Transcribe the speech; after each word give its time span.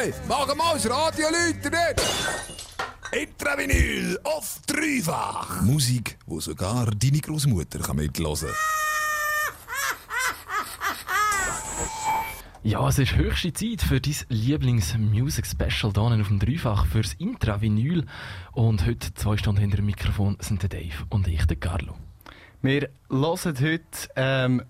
Hey, 0.00 0.14
mach 0.28 0.46
mal 0.54 0.74
das 0.74 0.88
Radio 0.88 1.26
Leute 1.26 1.70
nicht! 1.70 2.02
Intravinyl 3.10 4.20
auf 4.22 4.60
dreifach. 4.64 5.62
Musik, 5.62 6.16
wo 6.24 6.38
sogar 6.38 6.86
deine 6.92 7.18
Großmutter 7.18 7.80
kann 7.80 7.96
mitlosen. 7.96 8.50
Ja, 12.62 12.86
es 12.86 13.00
ist 13.00 13.16
höchste 13.16 13.52
Zeit 13.52 13.82
für 13.82 14.00
dein 14.00 14.14
Lieblings-Music-Special 14.28 15.92
hier 15.92 16.20
auf 16.20 16.28
dem 16.28 16.38
Dreifach 16.38 16.86
fürs 16.86 17.14
Intravinyl. 17.14 18.06
Und 18.52 18.86
heute 18.86 19.12
zwei 19.14 19.36
Stunden 19.36 19.60
hinter 19.60 19.78
dem 19.78 19.86
Mikrofon 19.86 20.36
sind 20.38 20.62
der 20.62 20.68
Dave 20.68 21.06
und 21.08 21.26
ich, 21.26 21.44
der 21.46 21.56
Carlo. 21.56 21.96
Wir 22.62 22.88
hören 23.10 23.56
heute 23.60 23.82
ähm, 24.14 24.62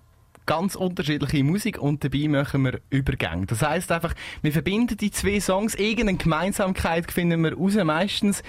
ganz 0.49 0.73
unterschiedliche 0.73 1.43
Musik 1.43 1.77
und 1.77 2.03
dabei 2.03 2.27
machen 2.27 2.63
wir 2.63 2.81
Übergänge. 2.89 3.45
Das 3.45 3.61
heisst 3.61 3.91
einfach, 3.91 4.15
wir 4.41 4.51
verbinden 4.51 4.97
die 4.97 5.11
zwei 5.11 5.39
Songs, 5.39 5.75
irgendeine 5.75 6.17
Gemeinsamkeit 6.17 7.11
finden 7.11 7.43
wir 7.43 7.53
raus. 7.53 7.75
Meistens 7.75 8.41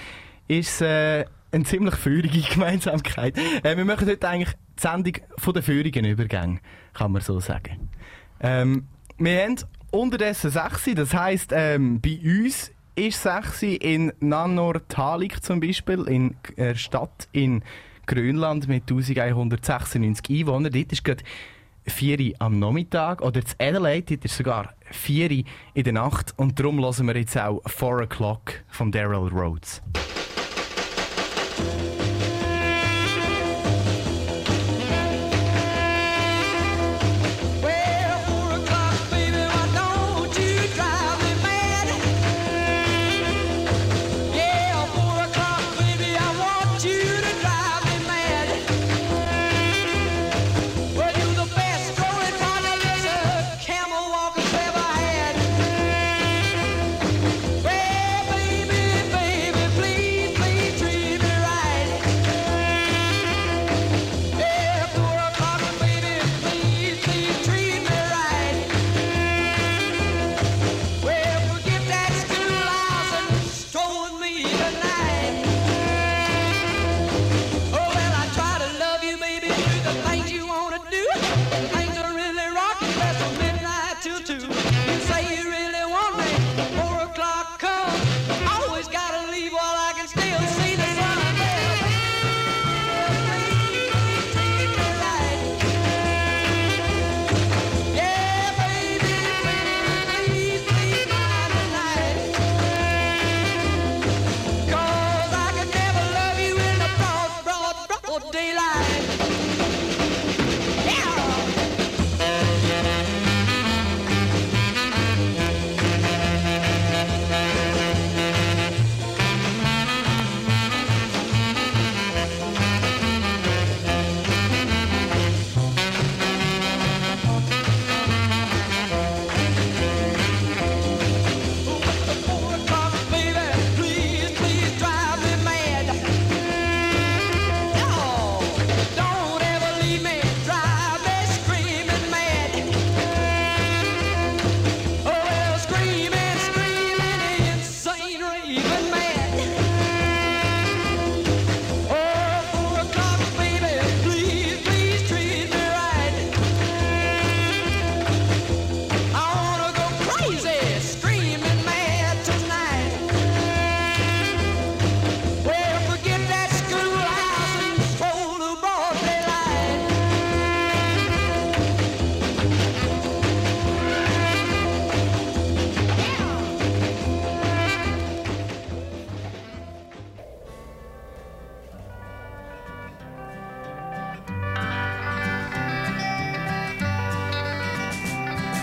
ist 0.47 0.69
es 0.69 0.81
äh, 0.81 1.25
eine 1.51 1.63
ziemlich 1.63 1.93
feurige 1.93 2.41
Gemeinsamkeit. 2.53 3.37
Äh, 3.61 3.77
wir 3.77 3.85
machen 3.85 4.07
heute 4.07 4.27
eigentlich 4.27 4.49
die 4.79 4.81
Sendung 4.81 5.13
von 5.37 5.53
den 5.53 5.61
feurigen 5.61 6.03
Übergängen, 6.05 6.59
kann 6.95 7.11
man 7.11 7.21
so 7.21 7.39
sagen. 7.39 7.89
Ähm, 8.39 8.87
wir 9.19 9.43
haben 9.43 9.57
unterdessen 9.91 10.49
6, 10.49 10.95
das 10.95 11.13
heisst, 11.13 11.51
ähm, 11.53 12.01
bei 12.01 12.19
uns 12.23 12.71
ist 12.95 13.21
6 13.21 13.61
in 13.61 14.11
Nanortalik 14.19 15.43
zum 15.43 15.59
Beispiel, 15.59 16.07
in 16.07 16.35
einer 16.57 16.73
Stadt 16.73 17.27
in 17.31 17.61
Grönland 18.07 18.67
mit 18.67 18.89
1196 18.89 20.39
Einwohnern. 20.39 20.71
Dort 20.71 20.91
ist 20.91 21.03
gerade 21.03 21.23
4 21.87 22.19
Uhr 22.19 22.33
am 22.39 22.59
Nachmittag 22.59 23.21
oder 23.21 23.43
zu 23.43 23.55
Adelaide 23.59 24.15
ist 24.15 24.37
sogar 24.37 24.73
4 24.91 25.31
Uhr 25.31 25.43
in 25.73 25.83
der 25.83 25.93
Nacht 25.93 26.33
und 26.37 26.59
darum 26.59 26.79
hören 26.79 27.07
wir 27.07 27.17
jetzt 27.17 27.37
auch 27.37 27.61
4 27.65 28.07
O'Clock 28.07 28.61
von 28.67 28.91
Daryl 28.91 29.29
Rhodes. 29.29 29.81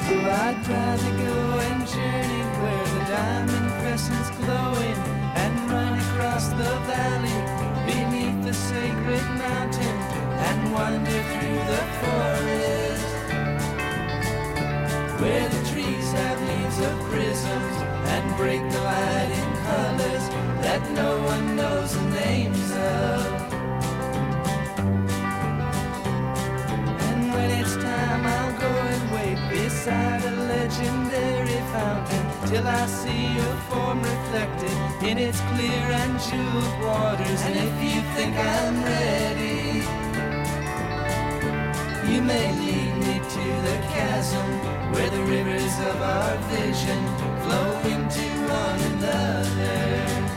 So 0.09 0.15
I'd 0.15 0.67
rather 0.67 1.11
go 1.23 1.37
and 1.69 1.87
journey 1.87 2.43
where 2.63 2.87
the 2.97 3.05
diamond 3.13 3.71
crescent's 3.83 4.31
glowing 4.39 4.99
and 5.37 5.71
run 5.71 5.99
across 5.99 6.49
the 6.49 6.73
valley 6.89 7.41
beneath 7.85 8.43
the 8.43 8.55
sacred 8.55 9.27
mountain 9.37 9.97
and 10.49 10.73
wander 10.73 11.21
through 11.33 11.61
the 11.73 11.83
forest 12.01 13.09
where 15.21 15.47
the 15.47 15.63
trees 15.71 16.11
have 16.13 16.41
leaves 16.41 16.79
of 16.89 16.95
prisms 17.11 17.77
and 18.15 18.37
break 18.39 18.63
the 18.73 18.81
light 18.81 19.31
in 19.41 19.49
colors 19.69 20.25
that 20.65 20.91
no 20.93 21.23
one 21.23 21.55
knows 21.55 21.93
the 21.93 22.03
names 22.25 22.73
of. 22.73 23.38
till 32.49 32.67
I 32.67 32.87
see 32.87 33.35
your 33.35 33.57
form 33.69 34.01
reflected 34.01 34.79
in 35.03 35.19
its 35.19 35.39
clear 35.51 35.85
and 36.01 36.19
jeweled 36.19 36.77
waters. 36.83 37.41
And 37.43 37.57
if 37.57 37.75
you 37.85 38.01
think 38.17 38.35
I'm 38.37 38.77
ready, 38.83 39.85
you 42.11 42.23
may 42.23 42.47
lead 42.63 42.95
me 43.05 43.17
to 43.37 43.45
the 43.69 43.77
chasm 43.93 44.49
where 44.93 45.11
the 45.11 45.23
rivers 45.25 45.75
of 45.91 45.97
our 46.01 46.37
vision 46.57 47.01
flow 47.43 47.69
into 47.95 48.27
one 48.49 48.81
another. 48.93 50.28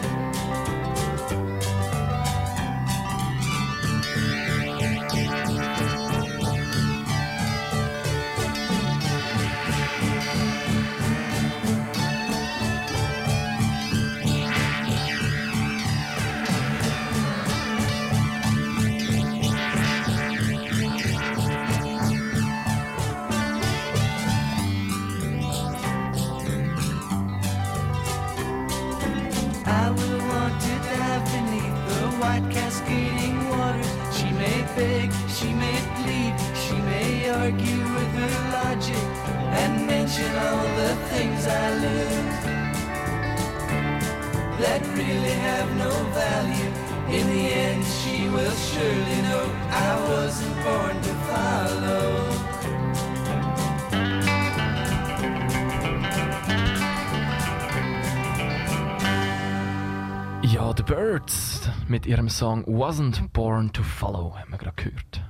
Ihrem 62.12 62.28
Song 62.28 62.66
Wasn't 62.66 63.30
Born 63.32 63.72
to 63.72 63.84
Follow 63.84 64.36
haben 64.38 64.52
wir 64.52 64.58
gerade 64.58 64.76
gehört. 64.76 65.22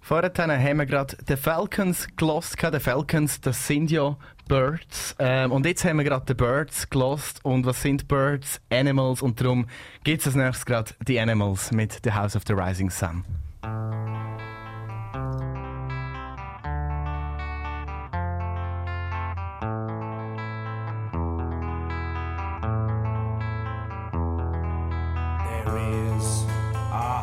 Vorher 0.00 0.32
haben 0.36 0.78
wir 0.78 0.86
gerade 0.86 1.16
The 1.28 1.36
Falcons 1.36 2.08
gelost. 2.16 2.56
The 2.60 2.80
Falcons, 2.80 3.40
das 3.40 3.64
sind 3.64 3.92
ja 3.92 4.16
Birds. 4.48 5.14
Ähm, 5.20 5.52
und 5.52 5.64
jetzt 5.66 5.84
haben 5.84 5.98
wir 5.98 6.04
gerade 6.04 6.24
The 6.26 6.34
Birds 6.34 6.90
gelost. 6.90 7.44
Und 7.44 7.64
was 7.64 7.80
sind 7.80 8.08
Birds? 8.08 8.60
Animals. 8.70 9.22
Und 9.22 9.40
darum 9.40 9.66
gibt 10.02 10.20
es 10.20 10.26
als 10.26 10.34
nächstes 10.34 10.66
gerade 10.66 10.94
die 11.06 11.20
Animals 11.20 11.70
mit 11.70 12.00
The 12.02 12.12
House 12.12 12.34
of 12.34 12.42
the 12.48 12.54
Rising 12.54 12.90
Sun. 12.90 13.24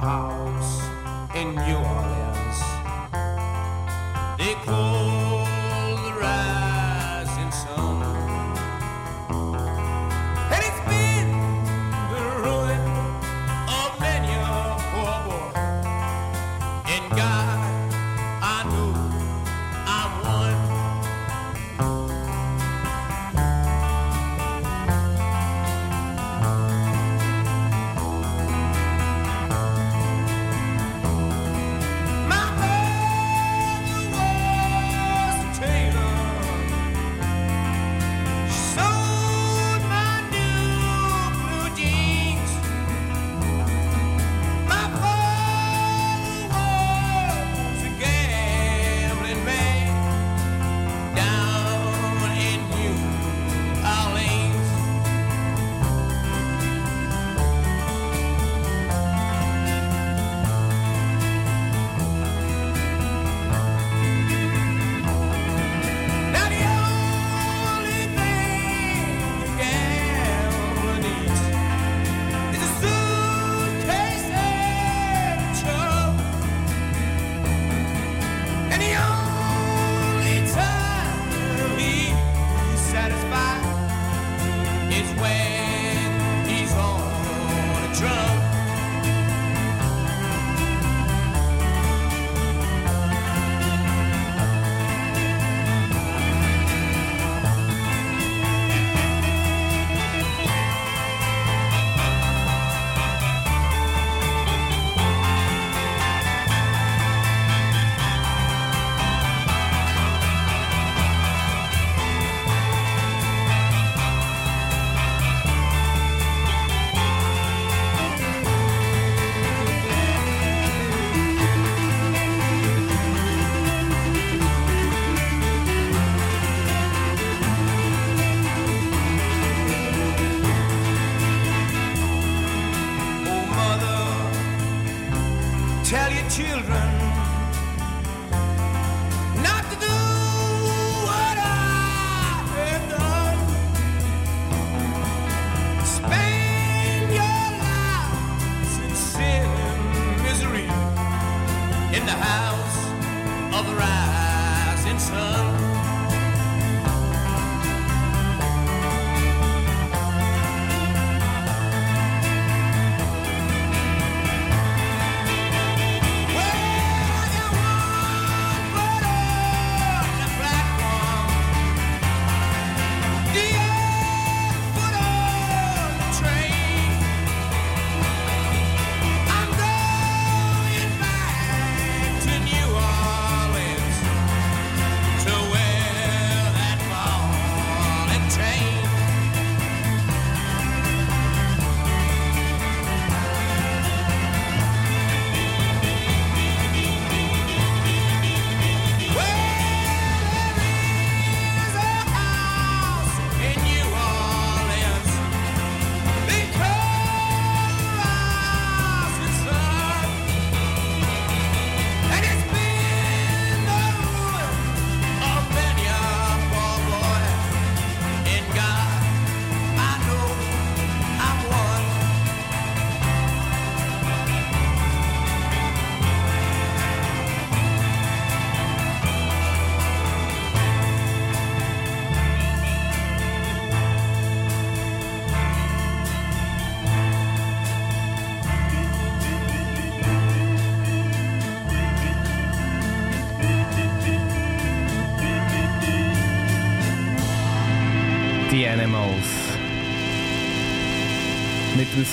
house 0.04 0.82
in 1.34 1.56
New 1.56 1.78
Orleans. 1.78 2.60
They 4.38 4.54
closed. 4.66 5.43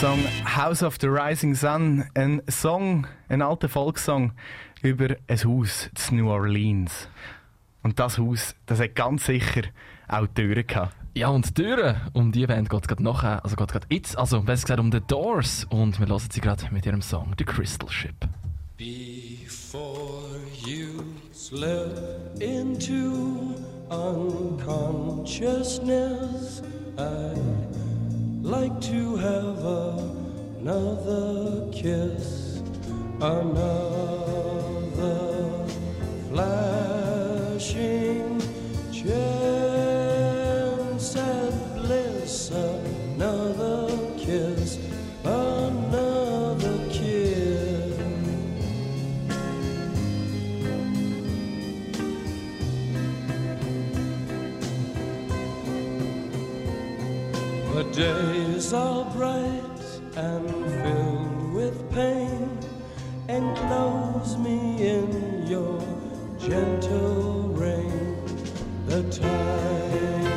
Song 0.00 0.25
House 0.47 0.83
of 0.83 0.97
the 1.02 1.09
Rising 1.09 1.54
Sun. 1.54 2.07
Ein 2.14 2.40
Song, 2.49 3.07
ein 3.28 3.42
alter 3.42 3.69
Volkssong 3.69 4.33
über 4.80 5.09
ein 5.28 5.45
Haus 5.45 5.90
in 6.11 6.16
New 6.16 6.30
Orleans. 6.30 7.07
Und 7.83 7.99
das 7.99 8.16
Haus, 8.16 8.54
das 8.64 8.80
hat 8.80 8.95
ganz 8.95 9.26
sicher 9.26 9.64
auch 10.09 10.26
Türen 10.28 10.66
gehabt. 10.66 10.97
Ja, 11.12 11.28
und 11.28 11.54
Türen, 11.54 12.00
um 12.14 12.33
die 12.33 12.47
Band 12.47 12.71
geht 12.71 12.80
es 12.80 12.88
gerade 12.88 13.02
nachher, 13.02 13.45
also 13.45 13.57
geht 13.57 13.71
gerade 13.71 13.87
jetzt, 13.90 14.16
also 14.16 14.40
besser 14.40 14.62
gesagt 14.62 14.80
um 14.80 14.90
The 14.90 15.02
Doors. 15.07 15.66
Und 15.69 16.00
wir 16.00 16.07
hören 16.07 16.28
sie 16.30 16.40
gerade 16.40 16.64
mit 16.71 16.87
ihrem 16.87 17.02
Song 17.02 17.35
The 17.37 17.45
Crystal 17.45 17.90
Ship. 17.90 18.16
Before 18.78 20.38
you 20.64 21.04
slip 21.30 22.40
into 22.40 23.54
unconsciousness, 23.90 26.62
I'd 26.97 27.37
like 28.42 28.80
to 28.80 29.16
have 29.16 29.59
another 30.61 31.68
kiss, 31.73 32.62
another 33.20 34.47
flashing 36.30 38.40
chance 38.92 39.97
at 41.16 41.75
bliss, 41.76 42.50
another 42.50 43.89
The 57.75 57.85
days 57.85 58.73
are 58.73 59.05
bright 59.12 60.00
and 60.17 60.50
filled 60.83 61.55
with 61.55 61.91
pain. 61.93 62.59
Enclose 63.29 64.37
me 64.39 64.89
in 64.89 65.47
your 65.47 65.81
gentle 66.39 67.49
rain. 67.55 68.17
The 68.87 69.03
time 69.11 70.29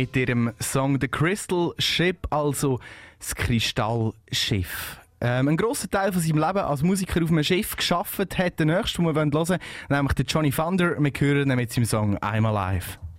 mit 0.00 0.16
ihrem 0.16 0.52
Song 0.60 0.98
The 0.98 1.08
Crystal 1.08 1.74
Ship, 1.78 2.16
also 2.30 2.80
das 3.18 3.34
Kristallschiff. 3.34 4.96
Ähm, 5.20 5.48
ein 5.48 5.56
grosser 5.58 5.90
Teil 5.90 6.10
von 6.10 6.22
seinem 6.22 6.38
Leben 6.38 6.58
als 6.58 6.82
Musiker 6.82 7.22
auf 7.22 7.30
einem 7.30 7.44
Schiff 7.44 7.76
geschafft 7.76 8.18
hat. 8.38 8.58
Der 8.58 8.64
nächste, 8.64 9.02
den 9.02 9.06
wir 9.06 9.14
hören 9.14 9.32
wollen, 9.34 9.58
nämlich 9.90 10.14
der 10.14 10.24
Johnny 10.24 10.50
Thunder. 10.50 10.96
Wir 10.98 11.12
hören 11.18 11.50
ihn 11.50 11.56
mit 11.56 11.70
seinem 11.70 11.84
Song 11.84 12.16
I'm 12.18 12.46
Alive. 12.46 13.09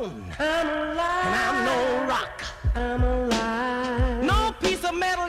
Stone. 0.00 0.24
I'm 0.38 0.66
alive. 0.66 1.26
And 1.26 1.34
I'm 1.34 1.64
no 1.64 2.08
rock. 2.08 2.42
I'm 2.74 3.02
alive. 3.02 4.24
No 4.24 4.52
piece 4.60 4.84
of 4.84 4.94
metal, 4.94 5.28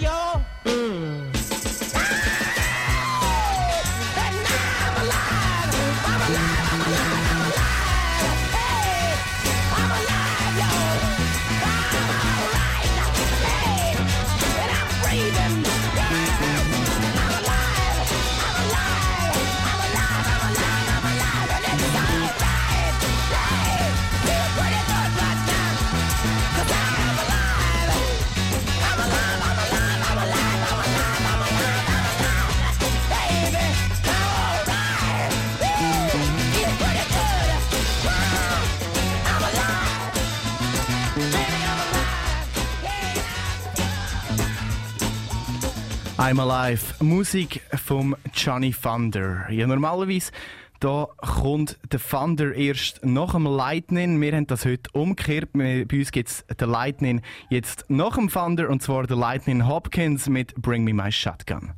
I'm 46.22 46.40
Alive. 46.40 46.94
Musik 47.00 47.62
vom 47.84 48.16
Johnny 48.32 48.72
Thunder. 48.72 49.48
Ja, 49.50 49.66
normalerweise 49.66 50.32
da 50.80 51.08
kommt 51.18 51.80
der 51.92 52.00
Thunder 52.00 52.54
erst 52.54 53.04
nach 53.04 53.32
dem 53.32 53.48
Lightning. 53.48 54.22
Wir 54.22 54.34
haben 54.34 54.46
das 54.46 54.63
heute 54.63 54.92
umgekehrt. 54.94 55.50
Bei 55.54 55.84
uns 55.92 56.12
gibt 56.12 56.30
es 56.30 56.46
den 56.46 56.70
Lightning 56.70 57.22
jetzt 57.50 57.86
nach 57.88 58.18
dem 58.18 58.30
Thunder 58.30 58.70
und 58.70 58.84
zwar 58.84 59.08
der 59.08 59.18
Lightning 59.18 59.68
Hopkins 59.68 60.30
mit 60.30 60.54
Bring 60.62 60.84
Me 60.84 60.94
My 60.94 61.12
Shotgun. 61.12 61.72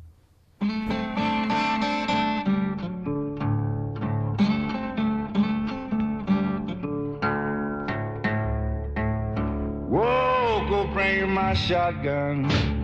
Whoa, 9.88 10.66
go 10.68 10.86
bring 10.92 11.32
my 11.32 11.56
shotgun. 11.56 12.83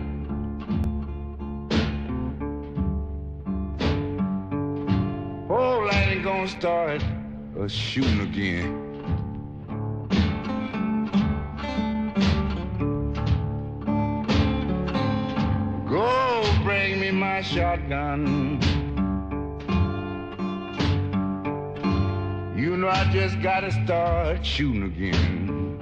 Oh, 5.53 5.79
lightning 5.79 6.21
gonna 6.23 6.47
start 6.47 7.03
a 7.59 7.67
shooting 7.67 8.21
again. 8.21 8.71
Go 15.89 16.41
bring 16.63 17.01
me 17.01 17.11
my 17.11 17.41
shotgun. 17.41 18.61
You 22.55 22.77
know 22.77 22.87
I 22.87 23.11
just 23.11 23.41
gotta 23.41 23.73
start 23.73 24.45
shooting 24.45 24.83
again. 24.83 25.77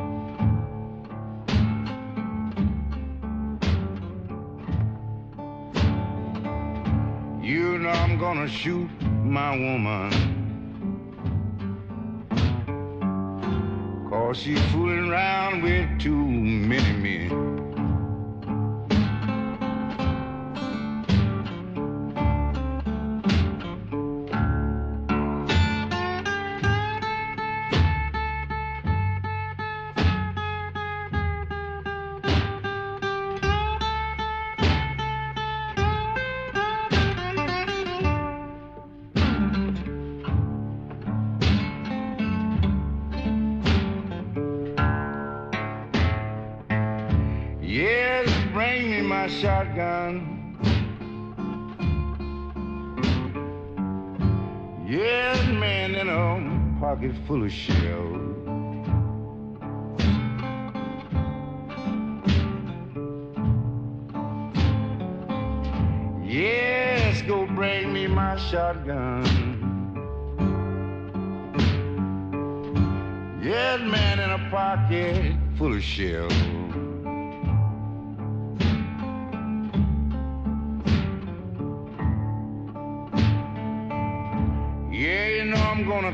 You 7.43 7.77
know 7.77 7.89
I'm 7.89 8.17
gonna 8.17 8.47
shoot 8.47 8.89
my 9.29 9.51
woman. 9.51 10.11
Cause 14.09 14.37
she's 14.37 14.61
fooling 14.71 15.09
around 15.09 15.61
with 15.61 15.99
too 15.99 16.15
many 16.15 16.93
men. 16.97 17.58
Full 57.29 57.43
of 57.43 57.51
shells. 57.51 58.35
Yes, 66.25 67.21
go 67.27 67.45
bring 67.45 67.93
me 67.93 68.07
my 68.07 68.35
shotgun. 68.35 69.23
Yes, 73.43 73.79
man, 73.81 74.19
in 74.19 74.31
a 74.31 74.49
pocket 74.49 75.35
full 75.55 75.75
of 75.75 75.83
shells. 75.83 76.58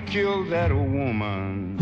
I'm 0.05 0.11
kill 0.11 0.43
that 0.51 0.71
woman. 0.71 1.79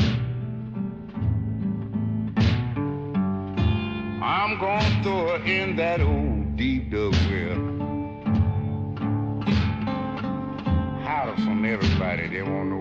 I'm 4.24 4.58
gonna 4.60 5.04
throw 5.04 5.38
her 5.38 5.46
in 5.46 5.76
that 5.76 6.00
old 6.00 6.56
deep 6.56 6.90
dug 6.90 7.14
well. 7.30 7.60
Holler 11.04 11.36
from 11.36 11.66
everybody, 11.66 12.28
they 12.28 12.44
won't 12.44 12.73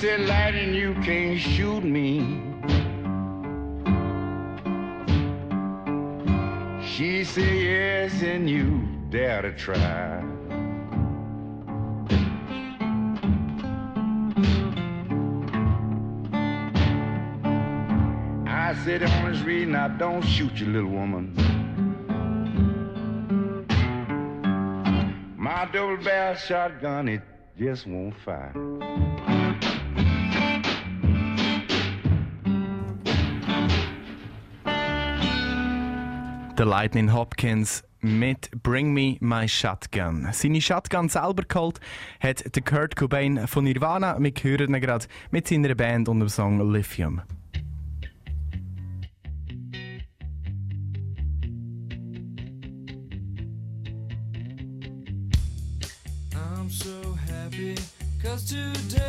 said, 0.00 0.20
light 0.20 0.54
and 0.54 0.74
you 0.74 0.94
can't 1.02 1.38
shoot 1.38 1.84
me. 1.84 2.20
She 6.82 7.22
said, 7.22 7.54
yes, 7.54 8.22
and 8.22 8.48
you 8.48 8.88
dare 9.10 9.42
to 9.42 9.52
try. 9.52 10.24
I 18.46 18.74
said, 18.84 19.02
honest 19.02 19.44
reason, 19.44 19.74
I 19.74 19.88
don't 19.98 20.22
shoot 20.22 20.54
you, 20.54 20.64
little 20.64 20.88
woman. 20.88 21.34
My 25.36 25.68
double 25.70 25.98
barrel 25.98 26.36
shotgun, 26.36 27.08
it 27.08 27.20
just 27.58 27.86
won't 27.86 28.16
fire. 28.16 29.09
Der 36.60 36.66
Lightning 36.66 37.10
Hopkins 37.14 37.82
mit 38.02 38.50
Bring 38.62 38.92
Me 38.92 39.16
My 39.20 39.48
Shotgun. 39.48 40.28
Seine 40.30 40.60
Shotgun 40.60 41.08
selber 41.08 41.42
geholt 41.44 41.80
hat 42.20 42.54
der 42.54 42.62
Kurt 42.62 42.96
Cobain 42.96 43.48
von 43.48 43.64
Nirvana. 43.64 44.18
Wir 44.20 44.30
hören 44.42 44.74
ihn 44.74 44.80
gerade 44.82 45.06
mit 45.30 45.48
seiner 45.48 45.74
Band 45.74 46.10
und 46.10 46.20
dem 46.20 46.28
Song 46.28 46.70
Lithium. 46.70 47.22
I'm 56.34 56.68
so 56.68 57.16
happy 57.26 57.74
cause 58.22 58.44
today 58.44 58.99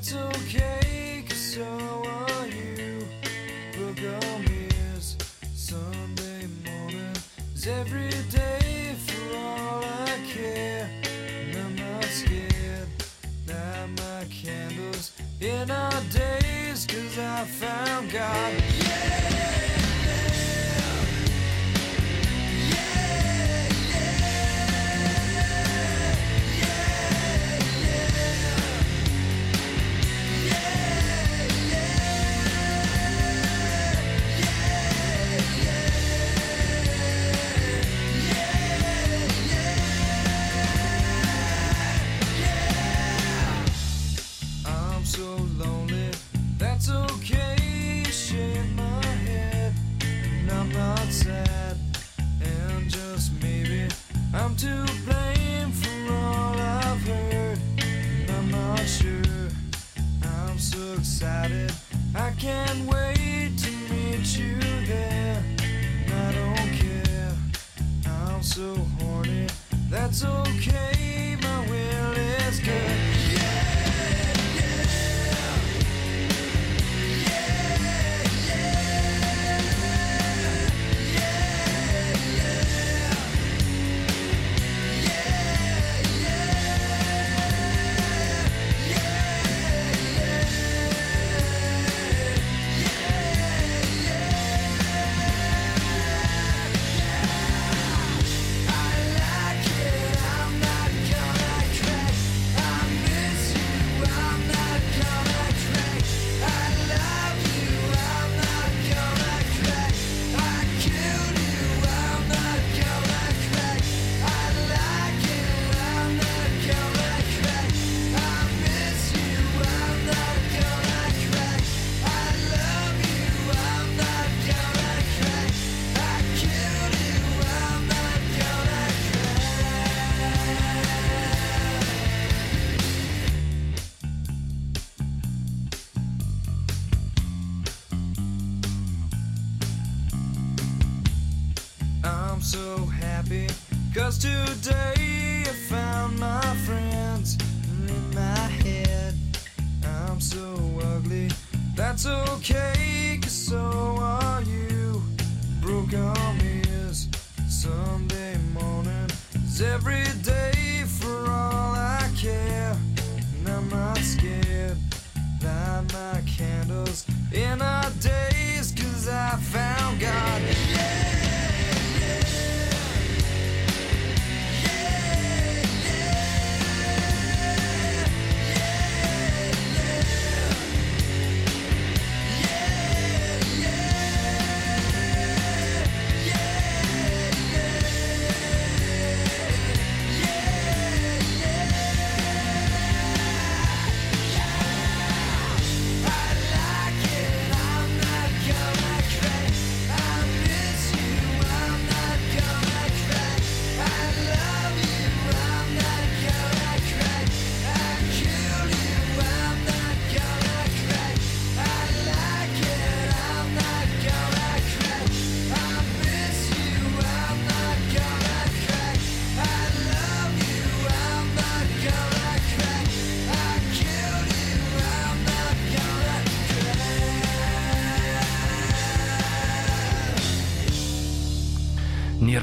that's 0.00 0.14
okay, 0.14 1.22
cause 1.28 1.36
so 1.36 1.62
are 2.06 2.46
you. 2.46 3.00
Book 3.76 3.98
Sunday 5.54 6.46
every 7.66 8.08
day 8.30 8.94
for 9.06 9.36
all 9.36 9.84
I 9.84 10.18
care. 10.26 10.88
And 11.04 11.56
I'm 11.58 11.76
not 11.76 12.04
scared, 12.04 12.88
light 13.46 13.88
my 13.98 14.24
candles 14.30 15.12
in 15.38 15.70
our 15.70 16.02
days, 16.10 16.86
cause 16.86 17.18
I 17.18 17.44
found 17.44 18.10
God. 18.10 18.89
can 62.40 62.86
we 62.86 62.89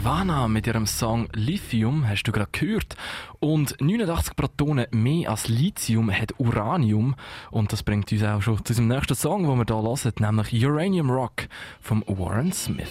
Nirvana 0.08 0.48
mit 0.48 0.66
ihrem 0.66 0.86
Song 0.86 1.28
Lithium 1.34 2.08
hast 2.08 2.24
du 2.24 2.32
gerade 2.32 2.50
gehört. 2.54 2.96
Und 3.40 3.76
89 3.82 4.38
Protonen 4.38 4.86
mehr 4.92 5.32
als 5.32 5.50
Lithium 5.50 6.10
hat 6.10 6.34
Uranium. 6.38 7.14
Und 7.52 7.74
das 7.74 7.84
bringt 7.84 8.10
uns 8.14 8.24
auch 8.24 8.42
schon 8.42 8.64
zu 8.64 8.72
unserem 8.72 8.88
nächsten 8.88 9.16
Song, 9.16 9.44
den 9.44 9.58
wir 9.58 9.66
hier 9.66 9.76
hören, 9.76 10.14
nämlich 10.20 10.66
Uranium 10.66 11.10
Rock 11.10 11.50
von 11.82 12.06
Warren 12.08 12.54
Smith. 12.54 12.88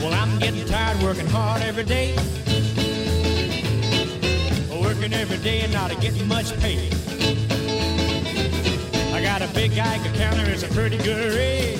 Well, 0.00 0.14
I'm 0.14 0.38
getting 0.38 0.64
tired 0.64 1.02
working 1.02 1.26
hard 1.26 1.60
every 1.62 1.82
day. 1.82 2.14
Working 4.80 5.12
every 5.12 5.38
day 5.38 5.62
and 5.64 5.72
not 5.72 5.90
getting 6.00 6.28
much 6.28 6.56
pay. 6.60 6.91
Big 9.54 9.74
Geiger 9.74 10.12
counter, 10.16 10.50
it's 10.50 10.62
a 10.62 10.68
pretty 10.68 10.96
good 10.98 11.34
rate. 11.34 11.78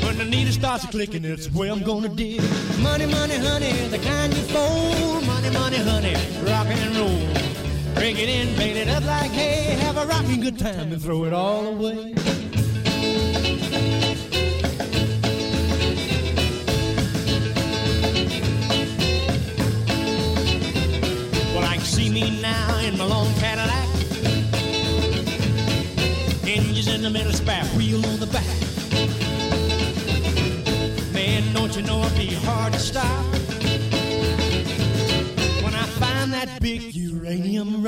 Putting 0.00 0.30
needle 0.30 0.52
starts 0.52 0.86
clicking, 0.86 1.24
it's 1.24 1.46
the 1.46 1.58
way 1.58 1.68
I'm 1.68 1.82
gonna 1.82 2.08
dig. 2.08 2.42
Money, 2.80 3.06
money, 3.06 3.36
honey, 3.36 3.72
the 3.88 3.98
kind 3.98 4.32
you 4.34 4.42
fold. 4.44 5.26
Money, 5.26 5.50
money, 5.50 5.76
honey, 5.76 6.14
rock 6.44 6.66
and 6.66 6.96
roll. 6.96 7.94
Break 7.94 8.18
it 8.18 8.28
in, 8.28 8.54
paint 8.56 8.78
it 8.78 8.88
up 8.88 9.04
like 9.04 9.30
hay. 9.32 9.76
Have 9.80 9.96
a 9.96 10.06
rocking 10.06 10.40
good 10.40 10.58
time 10.58 10.92
and 10.92 11.02
throw 11.02 11.24
it 11.24 11.32
all 11.32 11.66
away. 11.66 12.09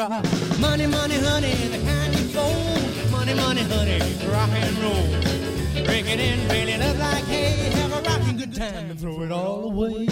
Rock. 0.09 0.25
Money, 0.59 0.87
money, 0.87 1.17
honey, 1.17 1.55
the 1.69 1.79
kind 1.85 2.15
you 2.15 2.25
fold. 2.29 3.11
Money, 3.11 3.35
money, 3.35 3.63
honey, 3.63 4.01
rock 4.31 4.51
and 4.51 4.79
roll. 4.79 5.85
Break 5.85 6.07
it 6.07 6.21
in, 6.21 6.49
bail 6.49 6.69
it 6.69 6.81
up 6.81 6.99
like 6.99 7.25
hay. 7.25 7.71
Have 7.81 7.93
a 7.93 8.03
rocking 8.09 8.37
good 8.37 8.55
time 8.55 8.91
and 8.91 8.99
throw 8.99 9.23
it 9.23 9.33
all 9.33 9.65
away. 9.65 10.09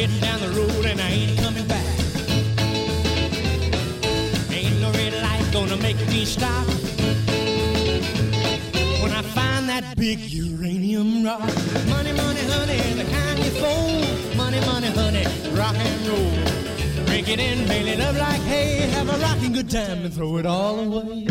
Heading 0.00 0.20
down 0.20 0.40
the 0.40 0.48
road 0.58 0.86
and 0.86 0.98
I 0.98 1.10
ain't 1.10 1.38
coming 1.40 1.66
back. 1.66 1.84
Ain't 4.50 4.80
no 4.80 4.90
red 4.92 5.12
light 5.22 5.46
gonna 5.52 5.76
make 5.76 5.98
me 6.08 6.24
stop. 6.24 6.66
When 9.02 9.12
I 9.12 9.20
find 9.20 9.68
that 9.68 9.94
big 9.98 10.20
uranium 10.20 11.22
rock. 11.22 11.40
Money, 11.90 12.12
money, 12.12 12.40
honey, 12.48 12.80
the 12.94 13.04
kind 13.12 13.44
you 13.44 13.50
fold. 13.60 14.36
Money, 14.38 14.60
money, 14.60 14.88
honey, 14.88 15.26
rock 15.54 15.76
and 15.76 16.06
roll. 16.08 17.04
Drink 17.04 17.28
it 17.28 17.38
in, 17.38 17.68
bail 17.68 17.86
it 17.86 18.00
up 18.00 18.16
like 18.16 18.40
hay. 18.40 18.88
Have 18.92 19.10
a 19.10 19.18
rocking 19.18 19.52
good 19.52 19.68
time 19.68 20.06
and 20.06 20.14
throw 20.14 20.38
it 20.38 20.46
all 20.46 20.80
away. 20.80 21.26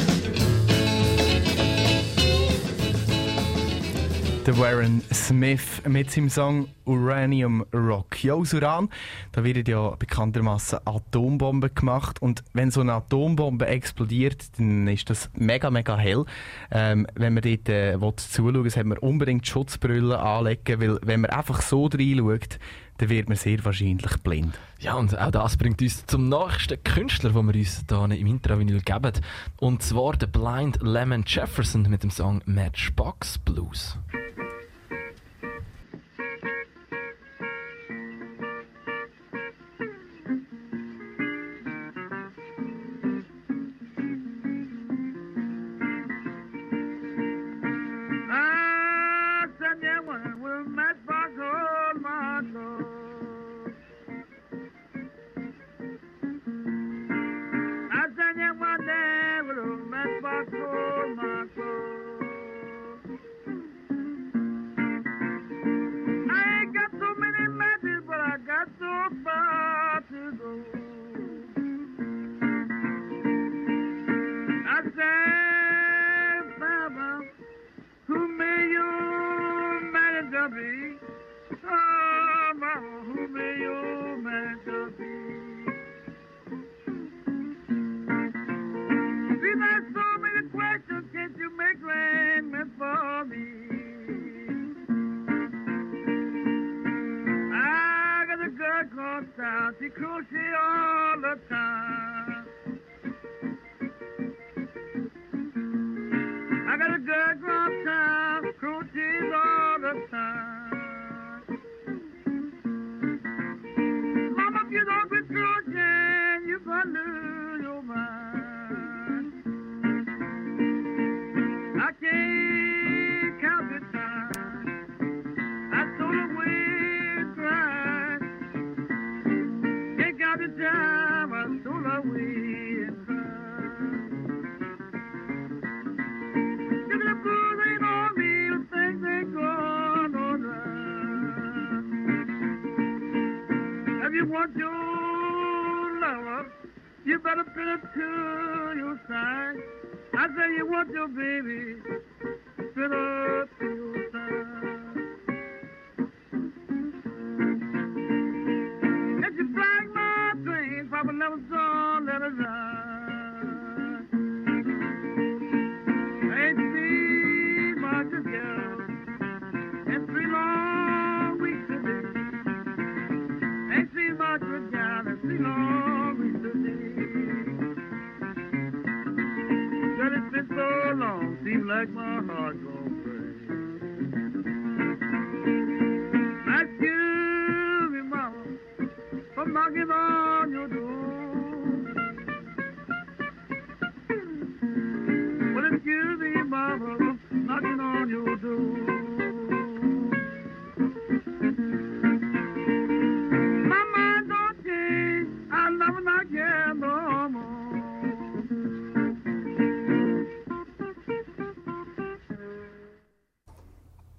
Der 4.49 4.57
Warren 4.57 5.03
Smith 5.13 5.83
mit 5.87 6.09
seinem 6.09 6.27
Song 6.31 6.69
Uranium 6.85 7.63
Rock. 7.71 8.23
Ja, 8.23 8.33
aus 8.33 8.51
Uran, 8.51 8.89
da 9.31 9.43
werden 9.43 9.63
ja 9.67 9.91
bekanntermaßen 9.91 10.79
Atombomben 10.85 11.75
gemacht 11.75 12.19
und 12.19 12.43
wenn 12.53 12.71
so 12.71 12.81
eine 12.81 12.93
Atombombe 12.93 13.67
explodiert, 13.67 14.57
dann 14.57 14.87
ist 14.87 15.07
das 15.11 15.29
mega, 15.35 15.69
mega 15.69 15.95
hell. 15.95 16.25
Ähm, 16.71 17.05
wenn 17.13 17.35
man 17.35 17.43
dort 17.43 17.69
äh, 17.69 17.95
zuschauen 18.15 18.63
will, 18.63 18.71
sollte 18.71 18.89
man 18.89 18.97
unbedingt 18.97 19.45
Schutzbrille 19.45 20.17
anlegen, 20.17 20.81
weil 20.81 20.99
wenn 21.03 21.21
man 21.21 21.29
einfach 21.29 21.61
so 21.61 21.85
reinschaut, 21.85 22.57
dann 22.99 23.09
wird 23.09 23.29
man 23.29 23.37
sehr 23.37 23.63
wahrscheinlich 23.63 24.17
blind. 24.23 24.59
Ja, 24.79 24.95
und 24.95 25.17
auch 25.17 25.31
das 25.31 25.57
bringt 25.57 25.81
uns 25.81 26.05
zum 26.05 26.27
nächsten 26.27 26.83
Künstler, 26.83 27.31
den 27.31 27.47
wir 27.47 27.55
uns 27.55 27.85
hier 27.87 28.17
im 28.17 28.27
Intravinyl 28.27 28.81
geben. 28.81 29.13
Und 29.57 29.81
zwar 29.81 30.17
der 30.17 30.27
Blind 30.27 30.79
Lemon 30.81 31.23
Jefferson 31.25 31.83
mit 31.83 32.03
dem 32.03 32.11
Song 32.11 32.41
Matchbox 32.45 33.37
Blues. 33.37 33.97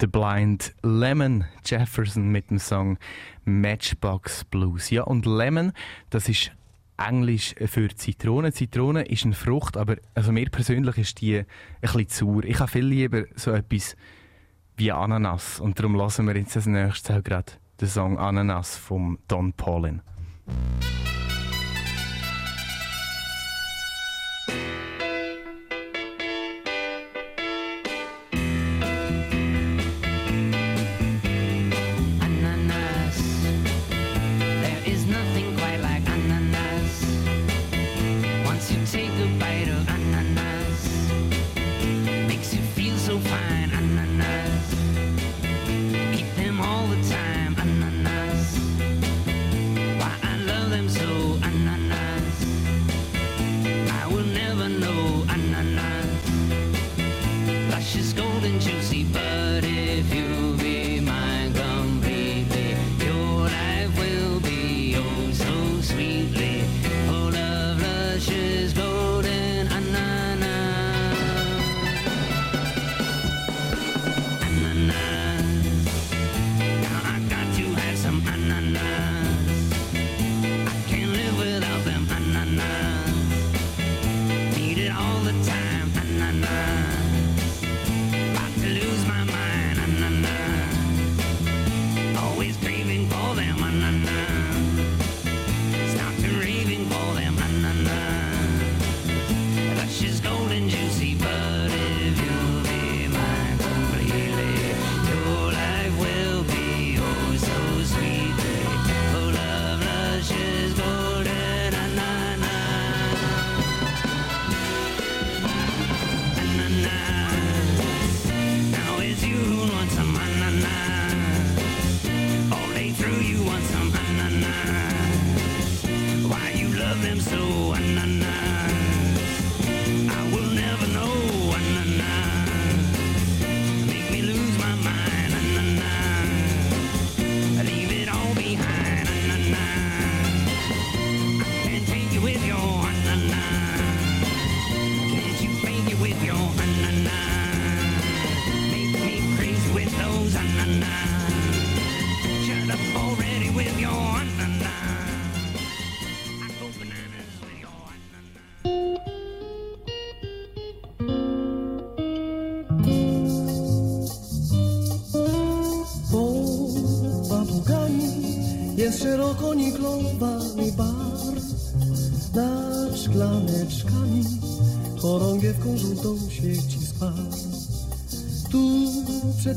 The 0.01 0.07
Blind 0.07 0.75
Lemon 0.83 1.45
Jefferson 1.63 2.31
mit 2.31 2.49
dem 2.49 2.59
Song 2.59 2.97
Matchbox 3.45 4.45
Blues. 4.45 4.89
Ja, 4.89 5.03
und 5.03 5.27
Lemon, 5.27 5.73
das 6.09 6.27
ist 6.31 6.53
Englisch 6.97 7.55
für 7.67 7.89
Zitrone. 7.95 8.51
Zitrone 8.53 9.03
ist 9.03 9.27
eine 9.27 9.35
Frucht, 9.35 9.77
aber 9.77 9.97
also 10.15 10.33
mir 10.33 10.49
persönlich 10.49 10.97
ist 10.97 11.21
die 11.21 11.41
ein 11.41 11.47
bisschen 11.81 12.09
sauer. 12.09 12.45
Ich 12.45 12.61
habe 12.61 12.71
viel 12.71 12.87
lieber 12.87 13.25
so 13.37 13.51
etwas 13.51 13.95
wie 14.77 14.91
Ananas. 14.91 15.61
Und 15.61 15.79
darum 15.79 15.95
lassen 15.95 16.27
wir 16.27 16.35
jetzt 16.35 16.57
als 16.57 16.65
nächstes 16.65 17.15
auch 17.15 17.23
gerade 17.23 17.53
den 17.79 17.89
Song 17.89 18.19
Ananas 18.19 18.79
von 18.79 19.19
Don 19.29 19.53
Paulin. 19.53 20.01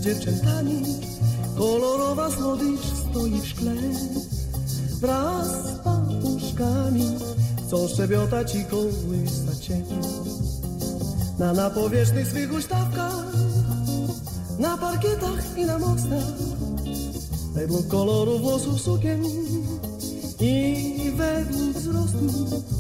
Dziewczętami. 0.04 0.84
Kolorowa 1.58 2.32
słodycz 2.32 2.82
stoi 2.86 3.42
w 3.42 3.48
szkle 3.48 3.74
Wraz 5.02 5.48
z 5.48 5.80
papuszkami. 5.80 7.16
Chcą 7.68 7.88
szczebiotać 7.88 8.56
i 8.56 8.66
kołysać 8.66 9.66
się 9.66 9.82
Na 11.40 11.54
napowierzchnych 11.54 12.28
swych 12.28 12.54
ustawkach 12.54 13.34
na 14.60 14.78
parkietach 14.78 15.58
i 15.58 15.66
na 15.66 15.80
mostach. 15.80 16.34
Według 17.54 17.88
koloru 17.88 18.40
włosów 18.40 18.82
sukien 18.82 19.24
I 20.40 21.12
według 21.16 21.78
wzrostu 21.78 22.73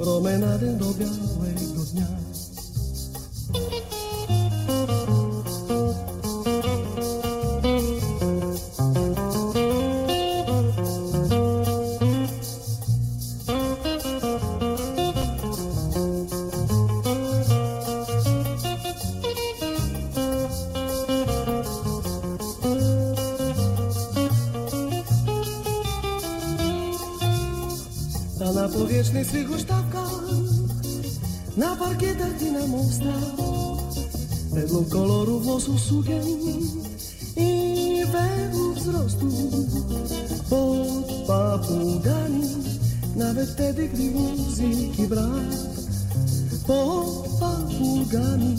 Promenadę 0.00 0.66
do 0.66 0.84
białego 0.84 1.84
dnia 1.92 2.06
mostach 32.70 33.40
Według 34.52 34.88
koloru 34.88 35.40
włosów 35.40 35.80
sukien 35.80 36.24
I 37.36 38.02
według 38.12 38.74
wzrostu. 38.74 39.26
Pod 40.50 41.26
papugami 41.26 42.42
Nawet 43.16 43.50
wtedy, 43.50 43.88
gdy 43.88 44.10
muzyki 44.10 45.06
brak. 45.08 45.50
Pod 46.66 47.28
papugami 47.40 48.58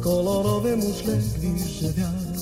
Kolorowe 0.00 0.76
muszle 0.76 1.16
gwizdże 1.16 1.92
wiatr. 1.92 2.38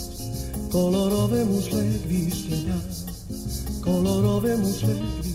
Kolorowe 0.73 1.45
muszle 1.45 1.83
gwizdże 1.85 2.57
wiatr. 2.57 3.13
Kolorowe 3.81 4.57
muszle 4.57 4.95
gwizdże 4.95 5.30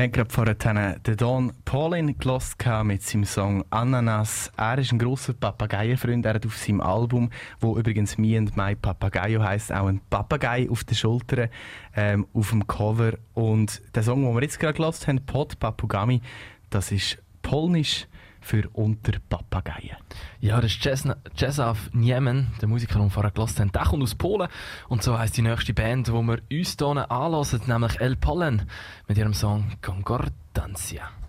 Wir 0.00 0.04
haben 0.04 0.12
gerade 0.12 0.30
vorhin 0.30 0.94
den 1.06 1.16
Don 1.18 1.52
Paulin 1.66 2.18
gelost 2.18 2.56
mit 2.84 3.02
seinem 3.02 3.24
Song 3.24 3.66
Ananas. 3.68 4.50
Er 4.56 4.78
ist 4.78 4.92
ein 4.92 4.98
grosser 4.98 5.34
Papageienfreund. 5.34 6.24
Er 6.24 6.36
hat 6.36 6.46
auf 6.46 6.56
seinem 6.56 6.80
Album, 6.80 7.28
wo 7.60 7.76
übrigens 7.76 8.16
Me 8.16 8.38
and 8.38 8.56
My 8.56 8.74
Papagayo 8.74 9.42
heißt, 9.42 9.70
auch 9.74 9.88
ein 9.88 10.00
Papagei 10.08 10.70
auf 10.70 10.84
der 10.84 10.94
Schulter 10.94 11.50
ähm, 11.94 12.26
auf 12.32 12.48
dem 12.48 12.66
Cover. 12.66 13.12
Und 13.34 13.82
der 13.94 14.02
Song, 14.02 14.24
den 14.24 14.34
wir 14.34 14.40
jetzt 14.40 14.58
gerade 14.58 14.72
gelost 14.72 15.06
haben, 15.06 15.20
Pod 15.26 15.60
Papugami, 15.60 16.22
das 16.70 16.92
ist 16.92 17.18
polnisch 17.42 18.06
für 18.40 18.68
unter 18.72 19.12
Papageien. 19.28 19.96
Ja, 20.40 20.60
das 20.60 20.72
ist 20.72 20.84
Jazz, 20.84 21.08
Jazzav 21.36 21.90
Niemen, 21.92 22.48
der 22.60 22.68
Musiker, 22.68 22.94
den 22.94 23.04
wir 23.04 23.10
vorher 23.10 23.32
haben. 23.32 23.72
Der 23.72 23.82
kommt 23.82 24.02
aus 24.02 24.14
Polen. 24.14 24.48
Und 24.88 25.02
so 25.02 25.18
heisst 25.18 25.36
die 25.36 25.42
nächste 25.42 25.74
Band, 25.74 26.08
die 26.08 26.12
wir 26.12 26.38
uns 26.50 26.76
hier 26.78 27.10
anhören, 27.10 27.60
nämlich 27.66 28.00
El 28.00 28.16
Pollen 28.16 28.68
mit 29.06 29.18
ihrem 29.18 29.34
Song 29.34 29.72
Concordancia. 29.82 31.19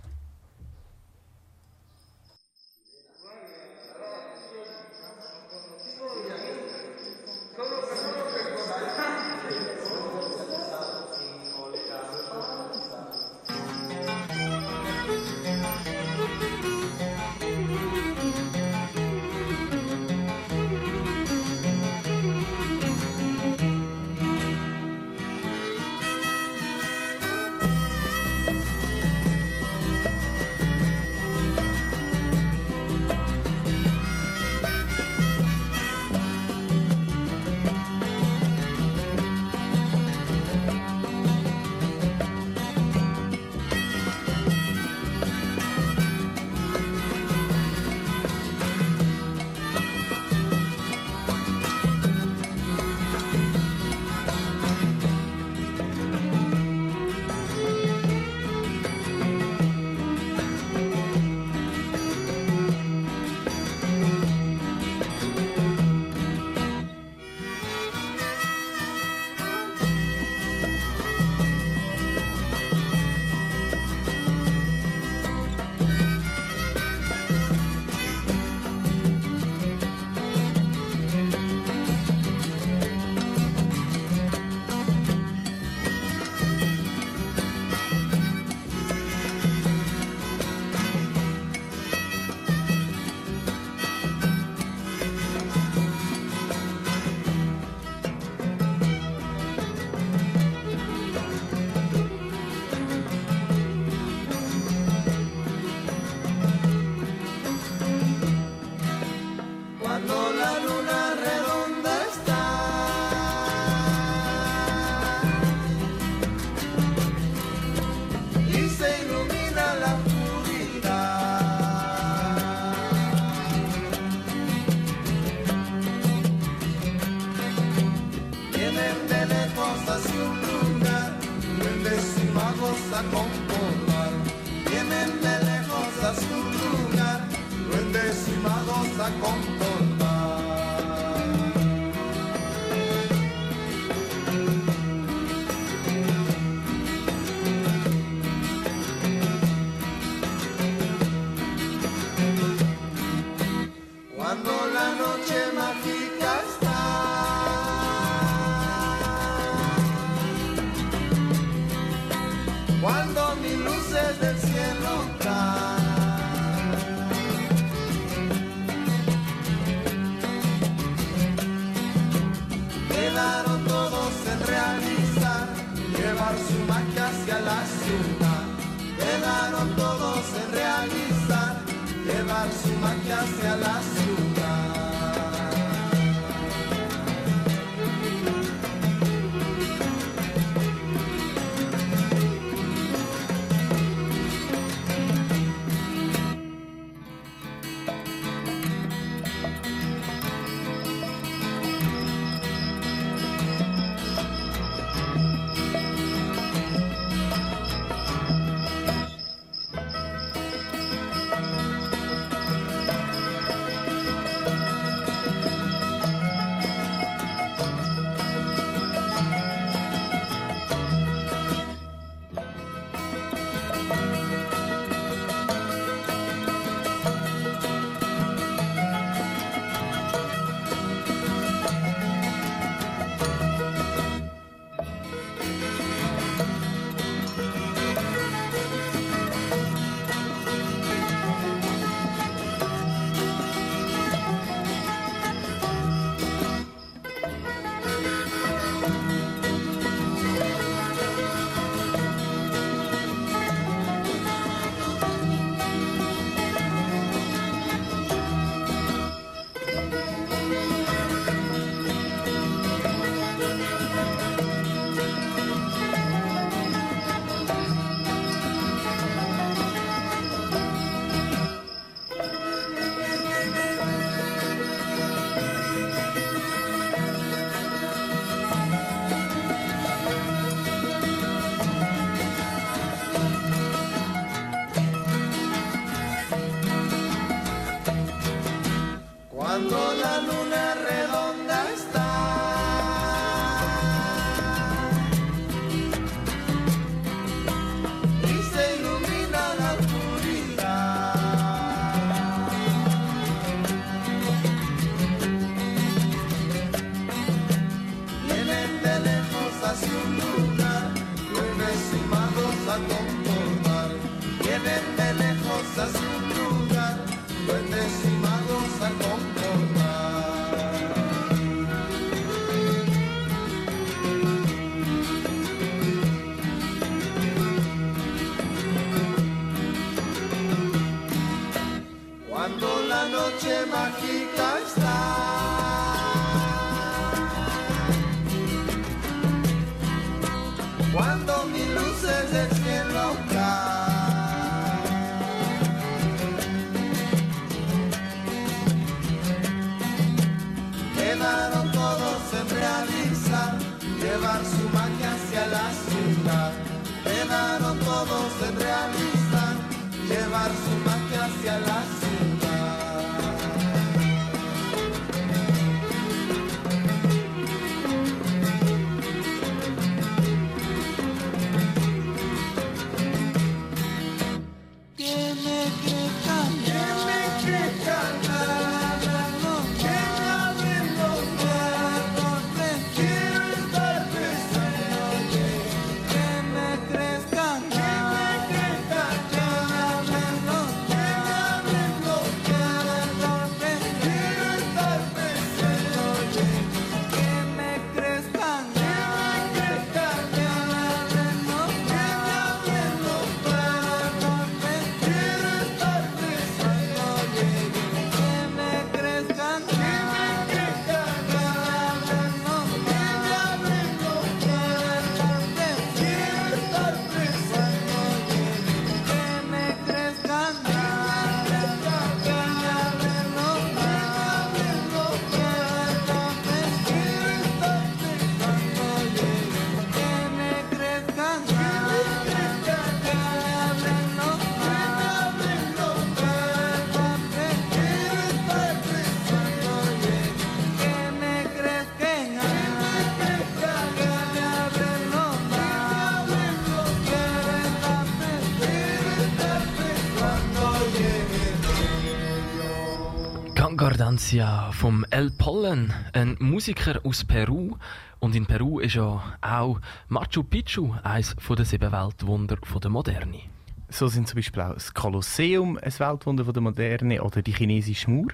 Ardancia 454.32 454.72
vom 454.72 455.06
El 455.10 455.30
Pollen, 455.32 455.94
ein 456.14 456.38
Musiker 456.40 457.02
aus 457.04 457.26
Peru. 457.26 457.76
Und 458.20 458.34
in 458.34 458.46
Peru 458.46 458.80
ist 458.80 458.96
ja 458.96 459.22
auch 459.42 459.82
Machu 460.08 460.44
Picchu 460.44 460.94
eines 461.04 461.36
der 461.36 461.66
sieben 461.66 461.92
Weltwunder 461.92 462.56
der 462.82 462.90
Moderne. 462.90 463.42
So 463.90 464.08
sind 464.08 464.30
zum 464.30 464.38
Beispiel 464.38 464.62
auch 464.64 464.74
das 464.74 464.94
Kolosseum 464.94 465.78
ein 465.82 466.00
Weltwunder 466.00 466.46
der 466.46 466.62
Moderne 466.62 467.22
oder 467.22 467.42
die 467.42 467.52
chinesische 467.52 468.10
Mauer 468.10 468.32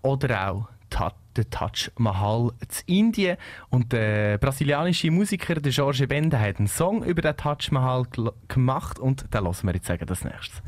oder 0.00 0.50
auch 0.52 0.68
der 1.36 1.50
Taj 1.50 1.90
Mahal 1.98 2.52
in 2.86 2.98
Indien. 2.98 3.36
Und 3.68 3.92
der 3.92 4.38
brasilianische 4.38 5.10
Musiker 5.10 5.56
der 5.56 5.72
Jorge 5.72 6.06
Benda 6.06 6.38
hat 6.38 6.56
einen 6.58 6.68
Song 6.68 7.04
über 7.04 7.20
den 7.20 7.36
Taj 7.36 7.70
Mahal 7.72 8.06
gemacht 8.48 8.98
und 8.98 9.34
den 9.34 9.44
lassen 9.44 9.66
wir 9.66 9.74
jetzt 9.74 9.86
sagen 9.86 10.06
das 10.06 10.24
nächstes. 10.24 10.62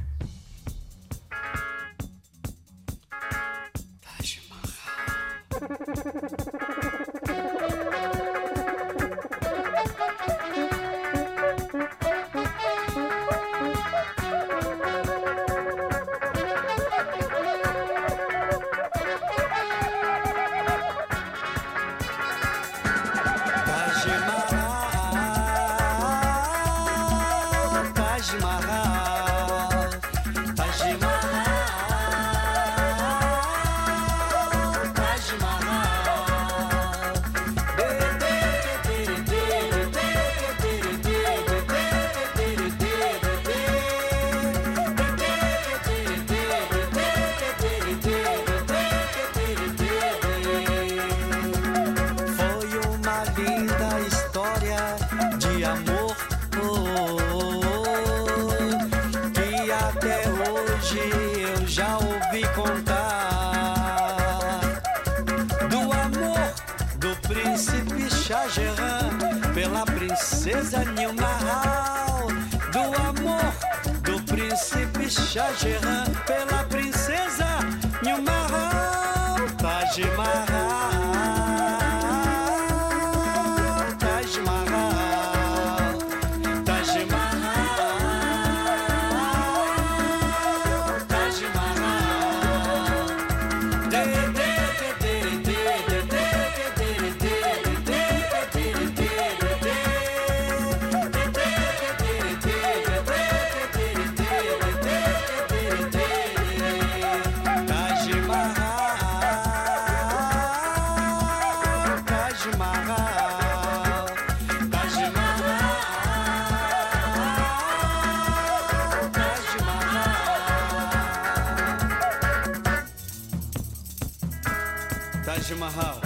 Taj 125.49 125.57
Mahal, 125.57 125.99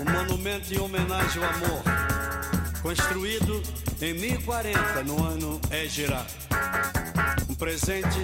um 0.00 0.12
monumento 0.12 0.72
em 0.72 0.78
homenagem 0.78 1.42
ao 1.42 1.50
amor, 1.50 1.82
construído 2.80 3.60
em 4.00 4.14
1040 4.14 5.02
no 5.02 5.24
ano 5.24 5.60
Égira. 5.68 6.24
Um 7.50 7.54
presente 7.56 8.20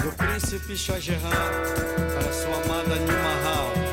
do 0.00 0.12
príncipe 0.12 0.76
Shah 0.76 1.00
Jahan 1.00 1.18
para 2.14 2.32
sua 2.32 2.62
amada 2.62 2.94
Nilmahal. 2.94 3.89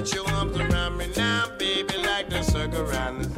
Put 0.00 0.14
your 0.14 0.26
arms 0.30 0.56
around 0.56 0.96
me 0.96 1.06
now, 1.14 1.46
baby, 1.58 1.94
like 1.98 2.30
the 2.30 2.42
circle 2.42 2.80
around 2.80 3.20
the 3.22 3.29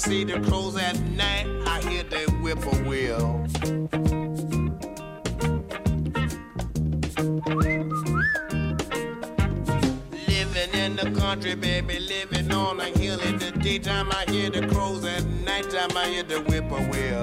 see 0.00 0.24
the 0.24 0.40
crows. 0.40 0.76
At 0.76 0.98
night, 1.10 1.46
I 1.66 1.80
hear 1.82 2.02
the 2.02 2.22
whippoorwill. 2.42 3.46
Living 10.28 10.72
in 10.74 10.96
the 10.96 11.20
country, 11.20 11.54
baby, 11.54 11.98
living 12.00 12.50
on 12.50 12.80
a 12.80 12.86
hill. 12.98 13.20
In 13.20 13.38
the 13.38 13.50
daytime, 13.52 14.10
I 14.10 14.24
hear 14.30 14.48
the 14.48 14.66
crows. 14.68 15.04
At 15.04 15.24
nighttime, 15.44 15.94
I 15.96 16.08
hear 16.08 16.22
the 16.22 16.40
whippoorwill. 16.48 17.19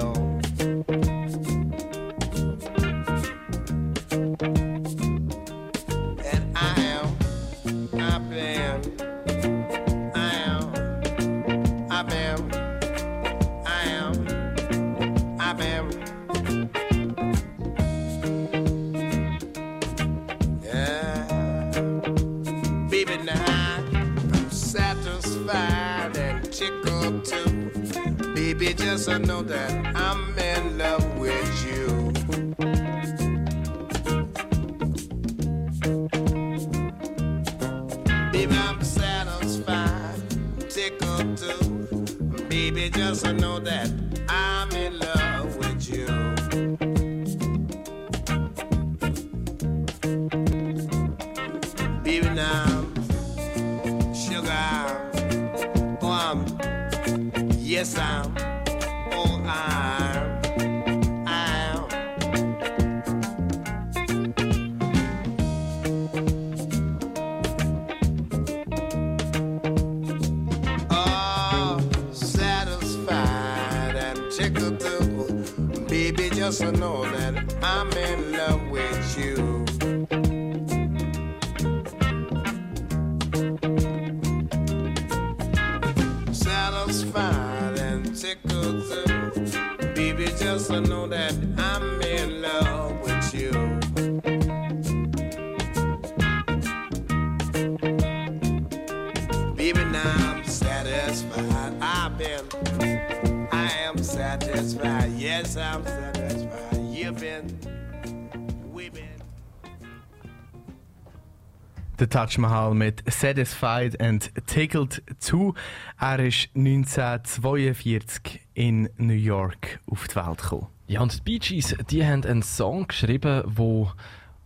Der 112.08 112.26
Taj 112.26 112.38
Mahal 112.38 112.74
mit 112.74 113.02
Satisfied 113.10 114.00
and 114.00 114.32
Tickled 114.46 115.02
2. 115.18 115.52
Er 116.00 116.18
ist 116.20 116.48
1942 116.54 118.40
in 118.54 118.88
New 118.96 119.12
York 119.12 119.80
auf 119.90 120.08
die 120.08 120.16
Welt 120.16 120.38
gekommen. 120.38 120.68
Ja, 120.86 121.02
und 121.02 121.14
die 121.18 121.20
Bee 121.22 121.38
Gees, 121.38 121.76
die 121.90 122.06
haben 122.06 122.24
einen 122.24 122.42
Song 122.42 122.86
geschrieben, 122.86 123.42
wo 123.44 123.92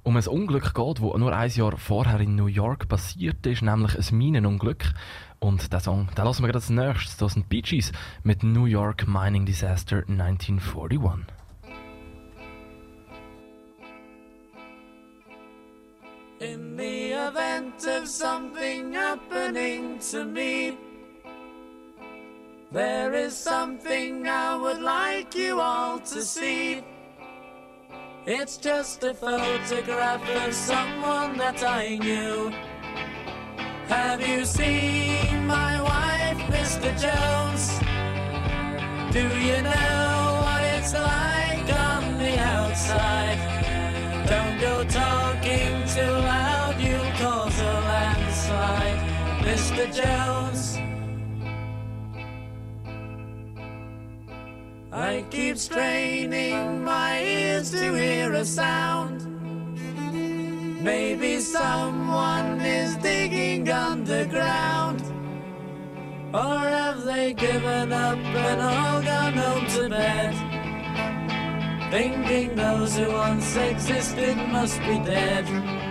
um 0.02 0.16
ein 0.16 0.26
Unglück 0.26 0.74
geht, 0.74 1.00
wo 1.00 1.16
nur 1.16 1.36
ein 1.36 1.50
Jahr 1.50 1.76
vorher 1.76 2.18
in 2.18 2.34
New 2.34 2.46
York 2.46 2.88
passiert 2.88 3.46
ist, 3.46 3.62
nämlich 3.62 3.96
ein 3.96 4.18
Minenunglück. 4.18 4.92
Und 5.38 5.72
der 5.72 5.78
Song, 5.78 6.08
den 6.16 6.24
lassen 6.24 6.42
wir 6.42 6.48
gerade 6.48 6.58
als 6.58 6.70
nächstes. 6.70 7.16
Das 7.16 7.34
sind 7.34 7.48
Bee 7.48 7.62
Gees 7.62 7.92
mit 8.24 8.42
New 8.42 8.64
York 8.64 9.06
Mining 9.06 9.46
Disaster 9.46 9.98
1941. 10.08 11.26
In 16.42 16.76
the 16.76 17.12
event 17.12 17.86
of 17.86 18.08
something 18.08 18.94
happening 18.94 20.00
to 20.10 20.24
me, 20.24 20.76
there 22.72 23.14
is 23.14 23.36
something 23.36 24.26
I 24.26 24.56
would 24.56 24.80
like 24.80 25.36
you 25.36 25.60
all 25.60 26.00
to 26.00 26.20
see. 26.20 26.82
It's 28.26 28.56
just 28.56 29.04
a 29.04 29.14
photograph 29.14 30.28
of 30.44 30.52
someone 30.52 31.38
that 31.38 31.62
I 31.62 31.96
knew. 31.98 32.50
Have 33.86 34.26
you 34.26 34.44
seen 34.44 35.46
my 35.46 35.80
wife, 35.80 36.38
Mr. 36.50 36.90
Jones? 37.04 37.78
Do 39.12 39.22
you 39.38 39.62
know 39.62 40.40
what 40.42 40.62
it's 40.74 40.92
like 40.92 41.68
on 41.72 42.18
the 42.18 42.36
outside? 42.40 43.38
Don't 44.26 44.60
go 44.60 44.82
talking 44.82 45.81
too 45.94 46.00
loud, 46.00 46.80
you'll 46.80 47.12
cause 47.20 47.60
a 47.60 47.64
landslide, 47.64 48.98
Mr. 49.44 49.84
Jones. 49.92 50.78
I 54.90 55.22
keep 55.30 55.58
straining 55.58 56.82
my 56.82 57.22
ears 57.22 57.72
to 57.72 57.92
hear 57.92 58.32
a 58.32 58.42
sound. 58.42 59.20
Maybe 60.82 61.40
someone 61.40 62.58
is 62.62 62.96
digging 62.96 63.68
underground. 63.68 65.02
Or 66.32 66.58
have 66.58 67.04
they 67.04 67.34
given 67.34 67.92
up 67.92 68.16
and 68.16 68.60
all 68.62 69.02
gone 69.02 69.34
home 69.34 69.66
to 69.76 69.90
bed? 69.90 70.52
Thinking 71.90 72.56
those 72.56 72.96
who 72.96 73.12
once 73.12 73.54
existed 73.56 74.38
must 74.48 74.80
be 74.80 74.98
dead. 75.00 75.81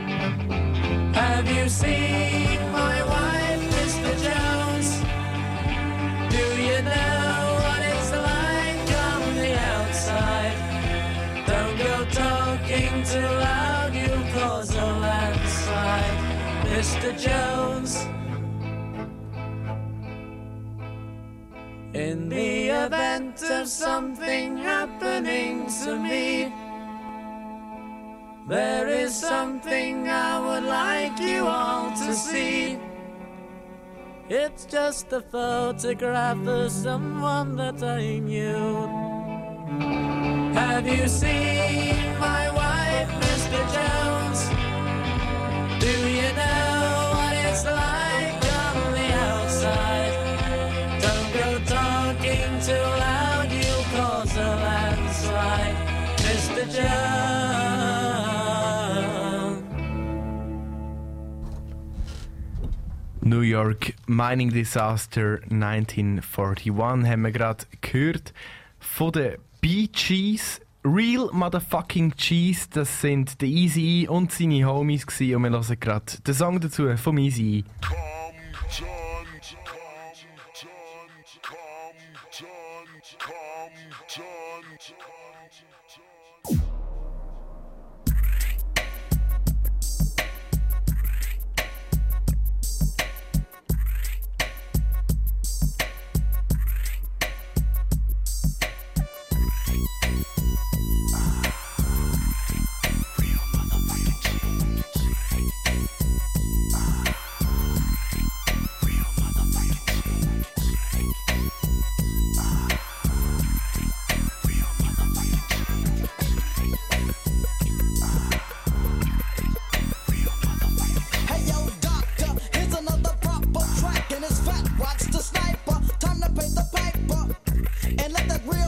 Have 1.42 1.58
you 1.58 1.70
seen 1.70 2.72
my 2.72 3.04
wife, 3.04 3.62
Mr. 3.74 4.12
Jones? 4.26 4.90
Do 6.30 6.44
you 6.62 6.80
know 6.84 7.58
what 7.66 7.82
it's 7.82 8.12
like 8.12 8.90
on 9.10 9.22
the 9.42 9.58
outside? 9.74 10.58
Don't 11.48 11.78
go 11.80 12.06
talking 12.12 13.04
too 13.06 13.34
loud, 13.42 13.92
you'll 13.92 14.40
cause 14.40 14.70
a 14.76 14.86
landslide, 14.86 16.20
Mr. 16.70 17.10
Jones. 17.20 18.06
In 21.96 22.30
the 22.30 22.68
event 22.86 23.42
of 23.50 23.68
something 23.68 24.58
happening 24.58 25.66
to 25.84 25.98
me, 25.98 26.54
there 28.52 28.90
is 28.90 29.18
something 29.18 30.10
I 30.10 30.38
would 30.38 30.66
like 30.66 31.18
you 31.22 31.48
all 31.48 31.90
to 31.92 32.14
see. 32.14 32.78
It's 34.28 34.66
just 34.66 35.14
a 35.14 35.22
photograph 35.22 36.46
of 36.46 36.70
someone 36.70 37.56
that 37.56 37.82
I 37.82 38.20
knew. 38.20 38.88
Have 40.54 40.86
you 40.86 41.08
seen 41.08 42.20
my 42.20 42.52
wife, 42.52 43.10
Mr. 43.24 43.74
Jones? 43.74 44.01
New 63.24 63.42
York 63.42 63.94
Mining 64.08 64.50
Disaster 64.52 65.40
1941 65.50 66.72
haben 66.74 67.22
wir 67.22 67.32
gerade 67.32 67.66
gehört. 67.82 68.34
Von 68.80 69.12
den 69.12 69.36
Bee 69.62 69.88
Gees. 69.88 70.60
Real 70.84 71.30
Motherfucking 71.32 72.16
Cheese, 72.16 72.68
das 72.74 73.02
sind 73.02 73.40
der 73.40 73.50
Easy 73.50 74.08
und 74.10 74.32
seine 74.32 74.66
Homies 74.66 75.06
gewesen. 75.06 75.36
und 75.36 75.44
wir 75.44 75.52
hören 75.52 75.80
gerade 75.80 76.22
den 76.26 76.34
Song 76.34 76.60
dazu 76.60 76.98
vom 76.98 77.20
Easy. 77.20 77.64
-E. 77.82 78.21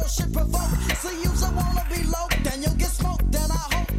real 0.03 0.09
shit 0.09 0.33
provoke. 0.33 0.91
See, 1.01 1.23
you's 1.23 1.43
a 1.43 1.51
wanna 1.51 1.85
be 1.89 2.03
low, 2.03 2.27
then 2.43 2.61
you'll 2.61 2.75
get 2.75 2.89
smoked, 2.89 3.31
then 3.31 3.49
I 3.49 3.63
hope 3.73 3.92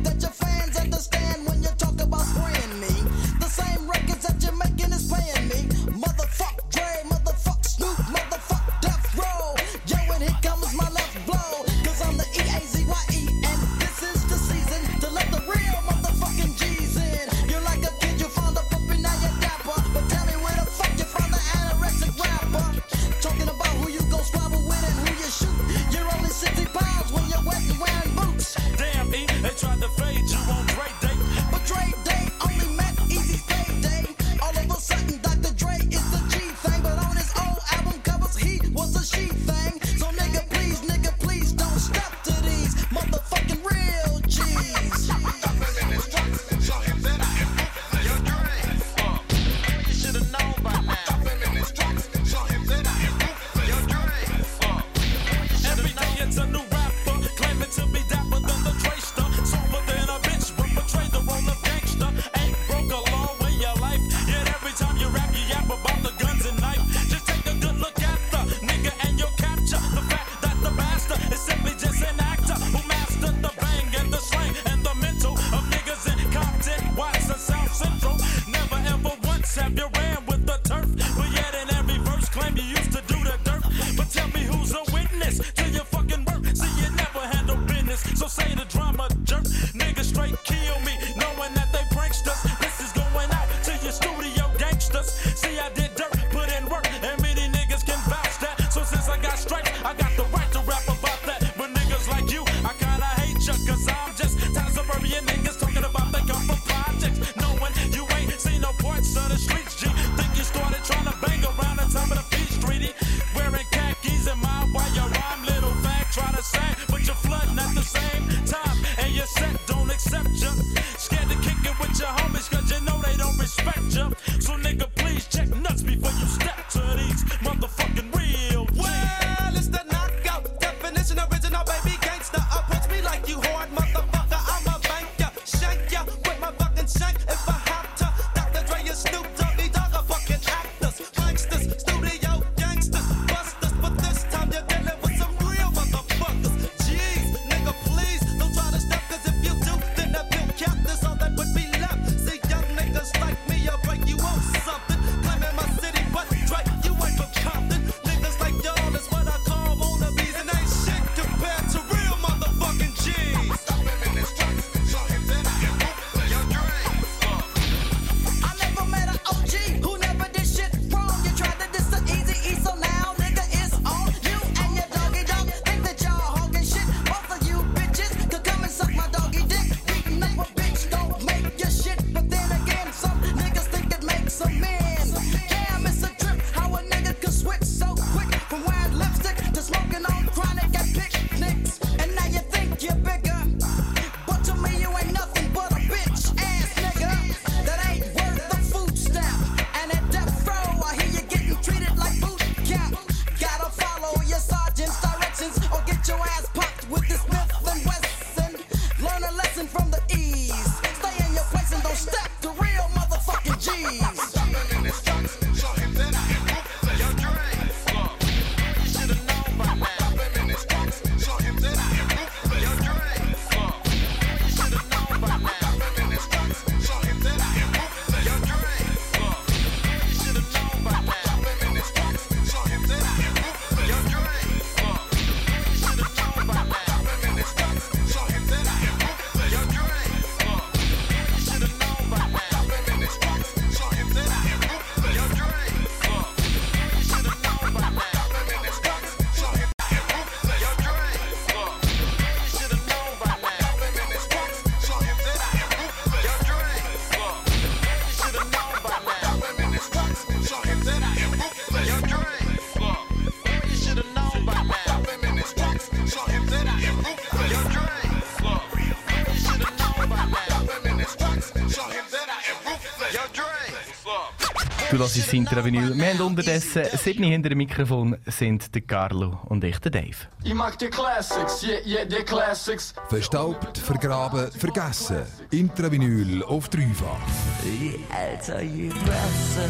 Hörst 275.05 275.19
das 275.19 275.35
Intravinyl. 275.35 275.99
Wir 275.99 276.15
haben 276.15 276.21
unterdessen 276.23 276.85
sieben 276.95 277.25
hinter 277.25 277.51
dem 277.51 277.59
Mikrofon 277.59 278.17
sind 278.25 278.75
der 278.75 278.81
Carlo 278.81 279.39
und 279.51 279.63
ich, 279.63 279.79
der 279.81 279.91
Dave. 279.91 280.17
Ich 280.43 280.55
mag 280.55 280.79
die 280.79 280.87
Classics, 280.87 281.63
yeah, 281.63 281.79
yeah, 281.85 282.05
die 282.07 282.25
Classics. 282.25 282.95
Verstaubt, 283.11 283.77
vergraben, 283.77 284.51
vergessen. 284.51 285.19
Intravinyl 285.51 286.43
auf 286.45 286.71
dreifach. 286.71 287.21
Je 287.63 287.97
älter, 288.17 288.63
je 288.63 288.89
besser. 288.89 289.69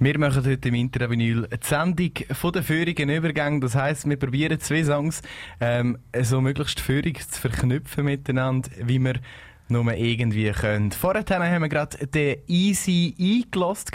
Wir 0.00 0.16
machen 0.16 0.44
heute 0.46 0.68
im 0.68 0.74
Intravinyl 0.74 1.46
eine 1.50 1.58
Sendung 1.60 2.12
von 2.30 2.52
den 2.52 2.62
feurigen 2.62 3.10
Übergängen. 3.10 3.60
Das 3.60 3.74
heisst, 3.74 4.08
wir 4.08 4.16
probieren 4.16 4.60
zwei 4.60 4.84
Songs 4.84 5.22
ähm, 5.60 5.98
so 6.22 6.40
möglichst 6.40 6.78
feurig 6.78 7.28
zu 7.28 7.40
verknüpfen 7.40 8.04
miteinander, 8.04 8.70
wie 8.80 9.00
wir 9.00 9.14
nur 9.68 9.92
irgendwie 9.92 10.50
können. 10.52 10.92
Vorher 10.92 11.24
haben 11.28 11.62
wir 11.62 11.68
gerade 11.68 12.06
den 12.06 12.38
Easy 12.46 13.14
E 13.18 13.44
gelost. 13.50 13.90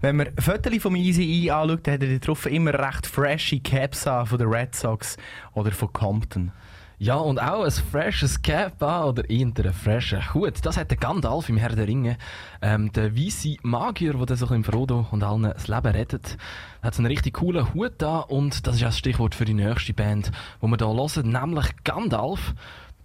Wenn 0.00 0.16
man 0.16 0.28
Fotos 0.38 0.82
vom 0.82 0.96
Easy 0.96 1.44
E 1.44 1.50
anschaut, 1.50 1.88
hat 1.88 2.02
er 2.02 2.18
drauf 2.18 2.46
immer 2.46 2.74
recht 2.74 3.06
freshy 3.06 3.60
Caps 3.60 4.06
an 4.06 4.26
von 4.26 4.38
den 4.38 4.48
Red 4.48 4.74
Sox 4.74 5.16
oder 5.54 5.72
von 5.72 5.92
Compton. 5.92 6.52
Ja, 6.98 7.16
und 7.16 7.38
auch 7.38 7.62
ein 7.62 7.70
freshes 7.70 8.40
Cap 8.40 8.82
an 8.82 9.04
oder 9.04 9.28
eher 9.28 9.46
ein 9.46 9.72
fresher 9.74 10.32
Hut. 10.32 10.64
Das 10.64 10.78
hat 10.78 10.90
der 10.90 10.96
Gandalf 10.96 11.50
im 11.50 11.58
Herr 11.58 11.76
der 11.76 11.86
Ringe. 11.86 12.16
Ähm, 12.62 12.90
der 12.92 13.14
weisse 13.14 13.56
Magier, 13.60 14.14
der 14.14 14.36
so 14.36 14.46
im 14.46 14.64
Frodo 14.64 15.06
und 15.10 15.22
allen 15.22 15.42
das 15.42 15.68
Leben 15.68 15.88
rettet, 15.88 16.38
hat 16.80 16.96
einen 16.96 17.06
richtig 17.06 17.34
coolen 17.34 17.74
Hut 17.74 17.92
da 17.98 18.20
und 18.20 18.66
das 18.66 18.76
ist 18.76 18.82
auch 18.82 18.86
das 18.86 18.98
Stichwort 18.98 19.34
für 19.34 19.44
die 19.44 19.52
nächste 19.52 19.92
Band, 19.92 20.32
wo 20.60 20.68
wir 20.68 20.78
hier 20.78 20.86
hören, 20.86 21.30
nämlich 21.30 21.66
Gandalf. 21.84 22.54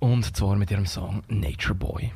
Und 0.01 0.35
zwar 0.35 0.55
mit 0.55 0.71
ihrem 0.71 0.87
Song 0.87 1.21
Nature 1.27 1.75
Boy. 1.75 2.11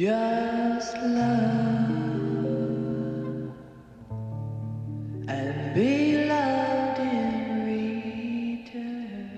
Just 0.00 0.96
love 0.96 1.52
and 5.28 5.74
be 5.74 6.24
loved 6.26 6.98
in 7.00 7.66
return. 7.66 9.30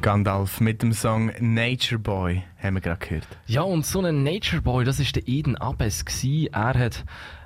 Gandalf 0.00 0.60
mit 0.60 0.80
dem 0.80 0.92
Song 0.92 1.32
Nature 1.40 1.98
Boy 1.98 2.44
haben 2.62 2.74
wir 2.74 2.82
gerade 2.82 3.04
gehört. 3.04 3.26
Ja, 3.46 3.62
und 3.62 3.84
so 3.84 4.00
ein 4.00 4.22
Nature 4.22 4.62
Boy, 4.62 4.84
das 4.84 5.00
ist 5.00 5.16
der 5.16 5.26
Eden 5.26 5.56
Abes 5.56 6.04
gsi. 6.04 6.50
Er 6.52 6.78
hat 6.78 7.04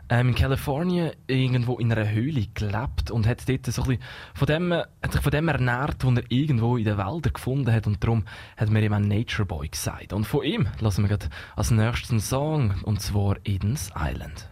ähm, 0.09 0.29
in 0.29 0.35
Kalifornien 0.35 1.13
irgendwo 1.27 1.79
in 1.79 1.91
einer 1.93 2.11
Höhle 2.11 2.47
gelebt 2.55 3.11
und 3.11 3.27
hat 3.27 3.49
dort 3.49 3.67
so 3.67 3.83
ein 3.83 3.89
bisschen 3.89 4.05
von 4.35 4.47
dem, 4.47 4.73
hat 4.73 5.13
sich 5.13 5.23
von 5.23 5.31
dem 5.31 5.49
ernährt, 5.49 6.05
was 6.05 6.17
er 6.17 6.25
irgendwo 6.29 6.77
in 6.77 6.85
den 6.85 6.99
Wäldern 6.99 7.33
gefunden 7.33 7.73
hat 7.73 7.87
und 7.87 8.03
darum 8.03 8.25
hat 8.57 8.71
man 8.71 8.83
ihm 8.83 8.93
einen 8.93 9.09
Nature 9.09 9.47
Boy 9.47 9.69
gesagt. 9.69 10.13
Und 10.13 10.27
von 10.27 10.45
ihm 10.45 10.69
lassen 10.81 11.05
wir 11.05 11.09
gerade 11.09 11.29
als 11.57 11.71
nächsten 11.71 12.21
Song 12.21 12.75
und 12.85 13.01
zwar 13.01 13.37
Eden's 13.45 13.91
Island. 13.97 14.49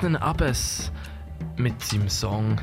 Eden 0.00 0.16
Abbas 0.16 0.90
mit 1.58 1.78
seinem 1.84 2.08
Song 2.08 2.58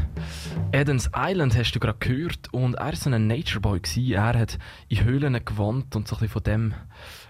Eden's 0.71 1.11
Island 1.15 1.55
hast 1.55 1.71
du 1.73 1.79
gerade 1.79 1.99
gehört 1.99 2.51
und 2.51 2.73
er 2.73 2.85
war 2.85 2.95
so 2.95 3.11
ein 3.11 3.27
Nature 3.27 3.59
Boy. 3.59 3.79
Gewesen. 3.79 4.13
Er 4.13 4.39
hat 4.39 4.57
in 4.87 5.03
Höhlen 5.03 5.45
gewohnt 5.45 5.95
und 5.95 6.07
so 6.07 6.17
ein 6.19 6.29
von 6.29 6.41
dem, 6.41 6.73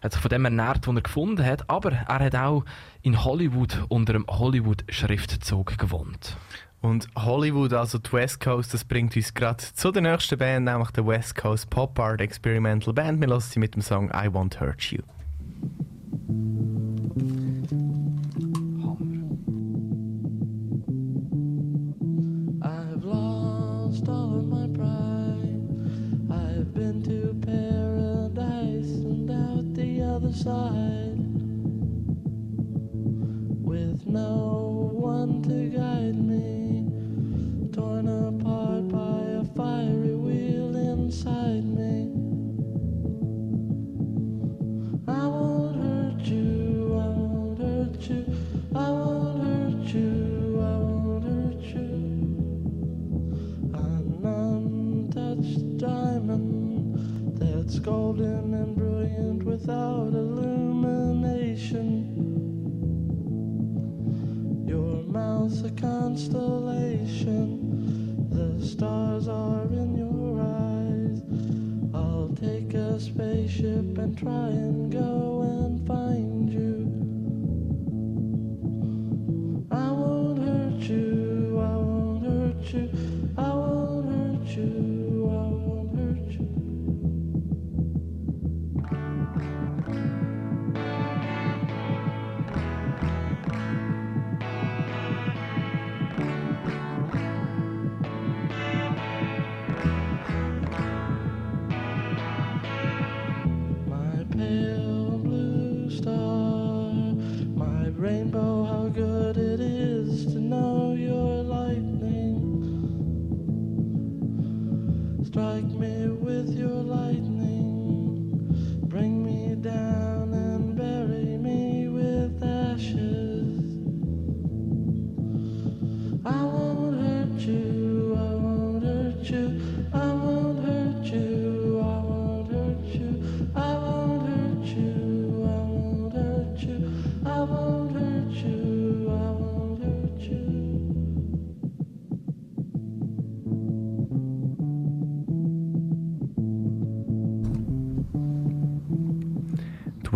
hat 0.01 0.13
sich 0.13 0.21
von 0.21 0.29
dem 0.29 0.45
ernährt, 0.45 0.87
was 0.87 0.95
er 0.95 1.01
gefunden 1.01 1.45
hat. 1.45 1.69
Aber 1.69 1.91
er 1.91 2.19
hat 2.19 2.35
auch 2.35 2.63
in 3.01 3.21
Hollywood 3.25 3.83
unter 3.89 4.15
einem 4.15 4.25
Hollywood-Schriftzug 4.29 5.77
gewohnt. 5.77 6.37
Und 6.79 7.09
Hollywood, 7.17 7.73
also 7.73 7.97
die 7.97 8.13
West 8.13 8.39
Coast, 8.39 8.73
das 8.73 8.85
bringt 8.85 9.13
uns 9.17 9.33
gerade 9.33 9.57
zu 9.57 9.91
der 9.91 10.03
nächsten 10.03 10.37
Band, 10.37 10.67
nämlich 10.67 10.91
der 10.91 11.05
West 11.05 11.35
Coast 11.35 11.69
Pop 11.69 11.99
Art 11.99 12.21
Experimental 12.21 12.93
Band. 12.93 13.19
Wir 13.19 13.27
hören 13.27 13.41
sie 13.41 13.59
mit 13.59 13.75
dem 13.75 13.81
Song 13.81 14.09
I 14.11 14.29
Won't 14.29 14.61
Hurt 14.61 14.83
You. 14.83 15.01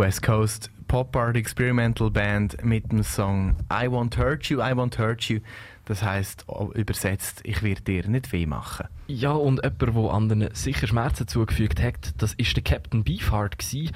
West 0.01 0.23
Coast 0.23 0.71
Pop 0.87 1.15
Art 1.15 1.35
Experimental 1.35 2.09
Band 2.09 2.65
mit 2.65 2.91
dem 2.91 3.03
Song 3.03 3.55
I 3.71 3.85
Won't 3.85 4.17
Hurt 4.17 4.45
You, 4.47 4.57
I 4.57 4.73
Won't 4.73 4.97
Hurt 4.97 5.21
You. 5.29 5.41
Das 5.85 6.01
heisst 6.01 6.43
übersetzt, 6.73 7.41
ich 7.43 7.61
werde 7.61 7.81
dir 7.81 8.07
nicht 8.07 8.31
weh 8.31 8.47
machen. 8.47 8.87
Ja, 9.05 9.33
und 9.33 9.63
jemand, 9.63 9.81
der 9.95 10.11
anderen 10.11 10.49
sicher 10.55 10.87
Schmerzen 10.87 11.27
zugefügt 11.27 11.79
hat, 11.83 12.13
das 12.17 12.33
ist 12.33 12.55
der 12.55 12.63
Captain 12.63 13.03
Beefheart. 13.03 13.59
Gewesen. 13.59 13.91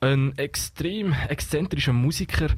Ein 0.00 0.36
extrem 0.36 1.14
exzentrischer 1.26 1.94
Musiker, 1.94 2.48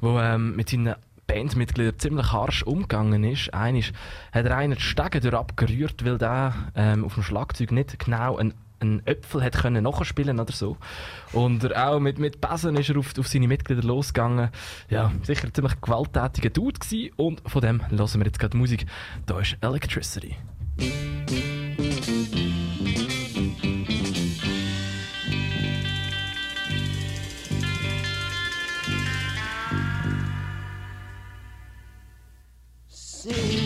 der 0.00 0.34
ähm, 0.34 0.56
mit 0.56 0.70
seinen 0.70 0.94
Bandmitgliedern 1.26 1.98
ziemlich 1.98 2.32
harsch 2.32 2.62
umgegangen 2.62 3.22
ist. 3.24 3.52
Eines 3.52 3.92
hat 4.32 4.46
er 4.46 4.56
einen 4.56 4.76
die 4.76 4.80
Stege 4.80 5.38
abgerührt, 5.38 6.06
weil 6.06 6.16
der 6.16 6.54
ähm, 6.74 7.04
auf 7.04 7.14
dem 7.14 7.22
Schlagzeug 7.22 7.70
nicht 7.70 7.98
genau 7.98 8.38
ein 8.38 8.54
einen 8.80 9.06
Äpfel 9.06 9.42
hat 9.42 9.54
können 9.54 9.84
nachspielen 9.84 10.40
oder 10.40 10.52
so. 10.52 10.76
Und 11.32 11.64
er 11.64 11.88
auch 11.88 12.00
mit, 12.00 12.18
mit 12.18 12.40
Besen 12.40 12.76
ist 12.76 12.90
er 12.90 12.98
auf, 12.98 13.18
auf 13.18 13.28
seine 13.28 13.48
Mitglieder 13.48 13.82
losgegangen. 13.82 14.50
Ja, 14.88 15.12
sicher 15.22 15.46
ein 15.46 15.54
ziemlich 15.54 15.80
gewalttätiger 15.80 16.50
Dude 16.50 16.78
gewesen. 16.78 17.12
Und 17.16 17.42
von 17.46 17.62
dem 17.62 17.88
hören 17.90 18.20
wir 18.20 18.26
jetzt 18.26 18.38
gerade 18.38 18.56
Musik. 18.56 18.86
Da 19.26 19.40
ist 19.40 19.56
Electricity. 19.60 20.36
Singing 33.26 33.65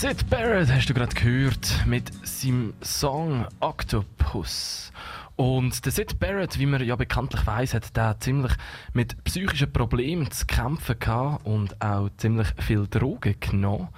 Sid 0.00 0.30
Barrett 0.30 0.72
hast 0.72 0.88
du 0.88 0.94
gerade 0.94 1.12
gehört 1.12 1.84
mit 1.84 2.12
seinem 2.24 2.72
Song 2.80 3.48
Octopus. 3.58 4.92
Und 5.34 5.84
der 5.84 5.90
Sid 5.90 6.20
Barrett, 6.20 6.56
wie 6.60 6.66
man 6.66 6.84
ja 6.84 6.94
bekanntlich 6.94 7.44
weiß, 7.44 7.74
hat 7.74 7.96
da 7.96 8.16
ziemlich 8.16 8.52
mit 8.92 9.24
psychischen 9.24 9.72
Problemen 9.72 10.30
zu 10.30 10.46
kämpfen 10.46 11.00
gehabt 11.00 11.44
und 11.44 11.82
auch 11.82 12.10
ziemlich 12.16 12.46
viel 12.60 12.86
Drogen 12.86 13.40
genommen. 13.40 13.88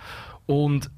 Und 0.47 0.91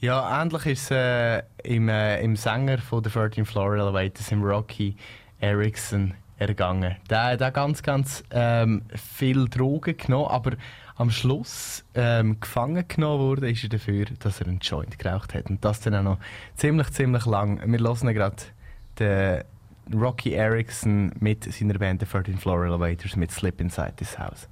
ja, 0.00 0.42
ähnlich 0.42 0.66
ist 0.66 0.90
es 0.90 0.90
äh, 0.90 1.42
im, 1.62 1.88
äh, 1.88 2.20
im 2.22 2.34
Sänger 2.34 2.78
von 2.78 3.04
The 3.04 3.10
13 3.10 3.44
Floor 3.44 3.74
Elevators, 3.74 4.32
im 4.32 4.42
Rocky 4.42 4.96
Erickson, 5.38 6.14
ergangen. 6.38 6.96
Der, 7.08 7.24
hat 7.24 7.42
auch 7.42 7.52
ganz, 7.52 7.82
ganz 7.82 8.24
ähm, 8.30 8.82
viel 8.94 9.48
Drogen 9.48 9.96
genommen, 9.96 10.28
aber 10.28 10.52
am 10.96 11.10
Schluss 11.10 11.84
ähm, 11.94 12.40
gefangen 12.40 12.84
genommen 12.88 13.20
wurde, 13.20 13.50
ist 13.50 13.62
er 13.62 13.68
dafür, 13.68 14.06
dass 14.18 14.40
er 14.40 14.48
einen 14.48 14.60
Joint 14.60 14.98
geraucht 14.98 15.34
hat. 15.34 15.50
Und 15.50 15.64
das 15.64 15.80
dann 15.80 15.94
auch 15.94 16.02
noch 16.02 16.18
ziemlich, 16.56 16.90
ziemlich 16.90 17.26
lang. 17.26 17.60
Wir 17.64 17.78
hören 17.78 18.14
gerade 18.14 18.36
den 18.98 19.42
Rocky 19.94 20.32
Erickson 20.32 21.12
mit 21.20 21.44
seiner 21.52 21.78
Band 21.78 22.00
The 22.00 22.06
13 22.06 22.38
Floor 22.38 22.64
Elevators 22.64 23.14
mit 23.16 23.30
Slip 23.30 23.60
Inside 23.60 23.94
This 23.96 24.18
House. 24.18 24.48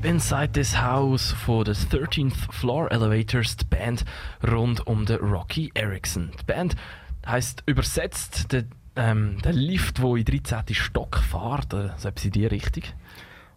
Slip 0.00 0.12
Inside 0.12 0.52
This 0.52 0.80
House 0.80 1.32
von 1.32 1.64
den 1.64 1.74
13th 1.74 2.52
Floor 2.52 2.90
Elevators, 2.90 3.56
die 3.56 3.66
Band 3.66 4.04
rund 4.50 4.86
um 4.86 5.04
den 5.04 5.18
Rocky 5.18 5.70
Erickson. 5.74 6.30
Die 6.40 6.44
Band 6.44 6.74
heisst 7.26 7.62
übersetzt 7.66 8.50
der, 8.52 8.64
ähm, 8.96 9.38
der 9.44 9.52
Lift, 9.52 9.98
der 9.98 10.16
in 10.16 10.24
13. 10.24 10.74
Stock 10.74 11.18
fährt, 11.18 11.74
äh, 11.74 11.90
so 11.98 12.08
etwas 12.08 12.24
in 12.24 12.30
die 12.30 12.46
Richtung. 12.46 12.84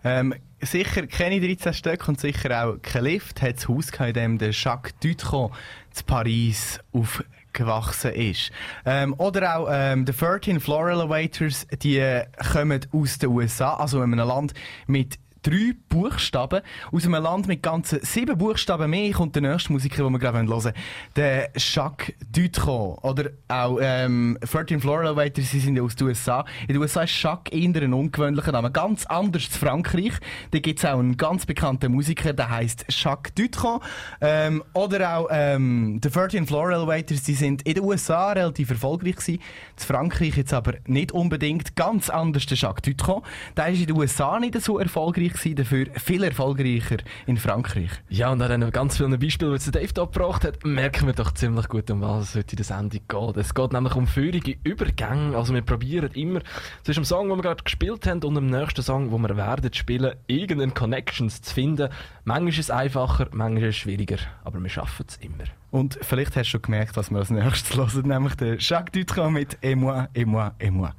Ähm, 0.04 0.34
sicher 0.60 1.08
keine 1.08 1.40
13 1.40 1.74
Stück 1.74 2.10
und 2.10 2.20
sicher 2.20 2.66
auch 2.66 2.82
kein 2.82 3.06
Lift 3.06 3.42
hat 3.42 3.58
das 3.58 3.70
Haus 3.70 3.92
gehabt, 3.92 4.18
in 4.18 4.38
dem 4.38 4.52
Jacques 4.52 4.94
Dutron 5.00 5.52
zu 5.92 6.04
Paris 6.04 6.80
aufgewachsen 6.92 8.12
ist. 8.12 8.52
Ähm, 8.86 9.16
oder 9.18 9.58
auch 9.58 9.68
ähm, 9.72 10.04
die 10.04 10.12
13 10.12 10.60
Floor 10.60 10.90
Elevators, 10.90 11.68
die 11.82 12.00
äh, 12.00 12.26
kommen 12.52 12.86
aus 12.92 13.18
den 13.18 13.30
USA, 13.30 13.76
also 13.76 14.02
in 14.04 14.12
einem 14.12 14.28
Land 14.28 14.54
mit 14.88 15.20
drei 15.44 15.74
Buchstaben. 15.90 16.62
Aus 16.92 17.06
einem 17.06 17.22
Land 17.22 17.48
mit 17.48 17.62
ganzen 17.62 18.00
sieben 18.02 18.38
Buchstaben 18.38 18.90
mehr 18.90 19.12
kommt 19.12 19.36
der 19.36 19.42
nächste 19.42 19.72
Musiker, 19.72 20.04
den 20.04 20.14
wir 20.14 20.20
gerade 20.20 20.38
hören 20.38 20.50
wollen. 20.50 20.74
Der 21.16 21.52
Jacques 21.56 22.14
Dutron. 22.32 22.98
Oder 23.02 23.32
auch 23.50 23.78
ähm, 23.82 24.38
13 24.42 24.80
Floor 24.80 25.02
Elevators, 25.02 25.52
sie 25.52 25.60
sind 25.60 25.80
aus 25.80 25.96
den 25.96 26.08
USA. 26.08 26.46
In 26.62 26.70
den 26.70 26.78
USA 26.78 27.04
ist 27.04 27.22
Jacques 27.22 27.54
eher 27.54 27.82
ein 27.82 27.94
ungewöhnlicher 27.94 28.52
Name. 28.52 28.72
Ganz 28.72 29.06
anders 29.06 29.50
zu 29.50 29.60
Frankreich. 29.60 30.14
Da 30.52 30.60
gibt 30.60 30.80
es 30.80 30.86
auch 30.86 31.00
einen 31.00 31.18
ganz 31.18 31.46
bekannten 31.46 31.92
Musiker, 31.92 32.34
der 32.34 32.50
heißt 32.50 32.86
Jacques 32.90 33.34
Dutron. 33.36 33.82
Ähm, 34.22 34.64
oder 34.74 35.18
auch 35.18 35.28
ähm, 35.30 36.00
die 36.02 36.10
13 36.10 36.48
Floor 36.48 36.72
Elevators, 36.72 37.24
die 37.24 37.36
sind 37.36 37.64
in 37.64 37.76
den 37.76 37.84
USA 37.84 38.32
relativ 38.32 38.70
erfolgreich 38.70 39.18
gewesen. 39.18 39.42
In 39.78 39.86
Frankreich 39.86 40.38
jetzt 40.38 40.54
aber 40.54 40.76
nicht 40.88 41.12
unbedingt. 41.12 41.76
Ganz 41.76 42.10
anders 42.10 42.46
der 42.46 42.58
Jacques 42.58 42.82
Dutron. 42.84 43.22
Der 43.58 43.68
ist 43.68 43.82
in 43.82 43.88
den 43.88 43.98
USA 43.98 44.40
nicht 44.40 44.60
so 44.62 44.80
erfolgreich 44.80 45.33
gewesen, 45.34 45.56
dafür 45.56 45.86
viel 45.96 46.24
erfolgreicher 46.24 46.98
in 47.26 47.38
Frankreich. 47.38 47.92
Ja, 48.10 48.32
und 48.32 48.42
an 48.42 48.72
ganz 48.72 48.98
vielen 48.98 49.18
Beispielen, 49.20 49.58
die 49.58 49.72
Dave 49.72 49.94
da 49.94 50.06
gebracht 50.06 50.44
hat, 50.46 50.64
merken 50.66 51.08
wir 51.08 51.14
doch 51.14 51.32
ziemlich 51.34 51.68
gut, 51.68 51.90
um 51.92 52.02
was 52.02 52.30
es 52.30 52.36
heute 52.36 52.52
in 52.52 52.58
der 52.58 52.66
Sendung 52.66 53.02
geht. 53.08 53.38
Es 53.38 53.54
geht 53.54 53.74
nämlich 53.74 53.96
um 53.96 54.08
feurige 54.08 54.56
Übergänge. 54.64 55.36
Also 55.36 55.54
wir 55.54 55.62
probieren 55.62 56.12
immer 56.14 56.42
zwischen 56.84 57.02
dem 57.02 57.06
Song, 57.06 57.30
den 57.30 57.38
wir 57.38 57.44
gerade 57.44 57.64
gespielt 57.64 58.08
haben, 58.08 58.24
und 58.24 58.36
dem 58.36 58.48
nächsten 58.48 58.82
Song, 58.82 59.10
den 59.12 59.22
wir 59.22 59.38
werden 59.38 59.74
spielen, 59.74 60.16
irgendeine 60.28 60.72
Connections 60.72 61.42
zu 61.42 61.54
finden. 61.54 61.90
Manchmal 62.24 62.50
ist 62.50 62.60
es 62.60 62.72
einfacher, 62.72 63.28
manchmal 63.32 63.64
ist 63.64 63.70
es 63.70 63.78
schwieriger, 63.78 64.18
aber 64.44 64.60
wir 64.60 64.70
schaffen 64.70 65.06
es 65.08 65.18
immer. 65.18 65.46
Und 65.72 65.98
vielleicht 66.02 66.36
hast 66.36 66.48
du 66.48 66.52
schon 66.52 66.62
gemerkt, 66.62 66.96
was 66.96 67.10
wir 67.10 67.18
als 67.18 67.32
nächstes 67.32 67.76
hören, 67.76 68.08
nämlich 68.08 68.36
der 68.36 68.58
Jacques 68.60 68.92
Dutron 68.92 69.34
mit 69.34 69.58
Et 69.62 69.76
moi, 69.76 70.08
et 70.14 70.28
moi, 70.28 70.52
et 70.60 70.72
moi. 70.72 70.92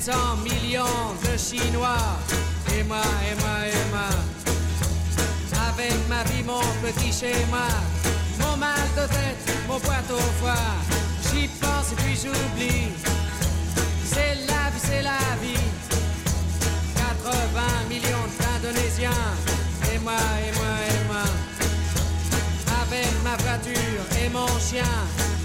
700 0.00 0.36
millions 0.44 0.84
de 1.24 1.36
Chinois. 1.36 1.96
Et 2.76 2.84
moi, 2.84 3.02
et 3.28 3.34
moi, 3.40 3.66
et 3.66 3.90
moi. 3.90 4.08
Avec 5.68 6.08
ma 6.08 6.22
vie, 6.24 6.44
mon 6.44 6.60
petit 6.82 7.12
schéma. 7.12 7.66
Mon 8.40 8.56
mal 8.56 8.86
de 8.96 9.06
tête, 9.08 9.56
mon 9.66 9.78
poids 9.80 10.06
au 10.10 10.20
foie. 10.40 10.54
J'y 11.22 11.48
pense 11.48 11.92
et 11.92 11.96
puis 11.96 12.14
j'oublie. 12.14 12.88
C'est 14.04 14.36
la 14.46 14.70
vie, 14.70 14.82
c'est 14.82 15.02
la 15.02 15.18
vie. 15.42 15.66
80 16.94 17.60
millions 17.88 18.28
d'Indonésiens. 18.38 19.10
Et 19.92 19.98
moi, 19.98 20.20
et 20.46 20.52
moi, 20.58 20.74
et 20.90 21.08
moi. 21.08 21.26
Avec 22.82 23.12
ma 23.24 23.36
voiture 23.36 24.04
et 24.22 24.28
mon 24.28 24.46
chien. 24.58 24.94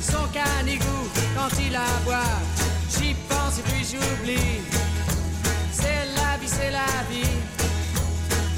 Son 0.02 0.28
canigou 0.32 1.10
quand 1.36 1.50
il 1.60 1.76
aboie. 1.76 2.33
C'est 4.26 6.06
la 6.16 6.38
vie, 6.40 6.48
c'est 6.48 6.72
la 6.72 7.04
vie. 7.12 7.28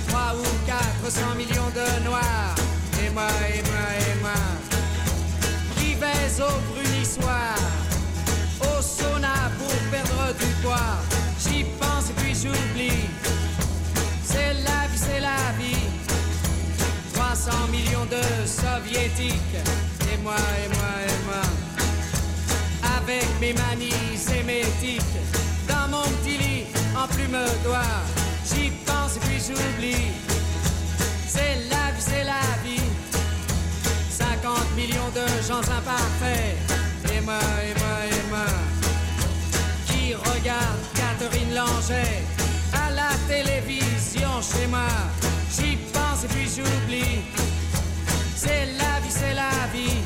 3 0.08 0.36
ou 0.38 0.44
400 0.68 1.36
millions 1.36 1.72
de 1.74 2.04
noirs. 2.04 2.56
Et 3.04 3.10
moi, 3.10 3.28
et 3.50 3.64
moi, 3.64 3.86
et 4.00 4.22
moi. 4.22 4.32
Baise 6.00 6.42
au 6.42 6.74
brunissoir. 6.74 7.56
Au 8.62 8.82
sauna 8.82 9.50
pour 9.58 9.74
perdre 9.90 10.38
du 10.38 10.46
poids. 10.62 10.98
J'y 11.40 11.64
pense 11.80 12.12
et 12.12 12.14
puis 12.18 12.36
j'oublie. 12.36 13.10
C'est 14.24 14.54
la 14.54 14.88
vie, 14.88 14.98
c'est 14.98 15.20
la 15.20 15.52
vie. 15.58 15.88
300 17.14 17.52
millions 17.72 18.06
de 18.06 18.22
soviétiques. 18.46 19.58
Et 20.14 20.18
moi, 20.22 20.36
et 20.36 20.68
moi, 20.68 20.92
et 21.08 21.26
moi 21.26 21.66
avec 23.06 23.26
mes 23.40 23.54
manies 23.54 24.18
sémétiques 24.18 25.02
mon 25.88 26.04
petit 26.04 26.38
lit 26.38 26.64
en 26.96 27.08
plume 27.08 27.38
d'oie. 27.64 27.82
J'y 28.50 28.70
pense 28.86 29.18
et 29.18 29.20
puis 29.20 29.40
j'oublie. 29.40 30.08
C'est 31.28 31.56
la 31.70 31.92
vie, 31.92 32.06
c'est 32.10 32.24
la 32.24 32.46
vie. 32.64 32.90
50 34.10 34.76
millions 34.76 35.12
de 35.14 35.26
gens 35.48 35.60
imparfaits. 35.60 36.56
Et 37.14 37.22
moi, 37.22 37.40
et 37.68 37.74
moi, 37.80 37.98
et 38.10 38.30
moi. 38.30 38.46
Qui 39.88 40.14
regarde 40.14 40.80
Catherine 40.94 41.54
Langer 41.54 42.24
à 42.74 42.92
la 42.92 43.12
télévision 43.28 44.42
chez 44.42 44.68
moi. 44.68 44.88
J'y 45.56 45.78
pense 45.94 46.24
et 46.24 46.28
puis 46.28 46.48
j'oublie. 46.56 47.22
C'est 48.36 48.66
la 48.78 49.00
vie, 49.02 49.10
c'est 49.10 49.34
la 49.34 49.68
vie. 49.74 50.02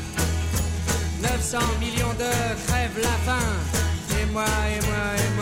900 1.22 1.58
millions 1.80 2.14
de 2.18 2.30
crèvent 2.66 3.02
la 3.02 3.16
faim. 3.26 3.46
Et 4.20 4.26
moi, 4.32 4.44
et 4.44 4.86
moi, 4.86 5.04
et 5.16 5.36
moi. 5.36 5.39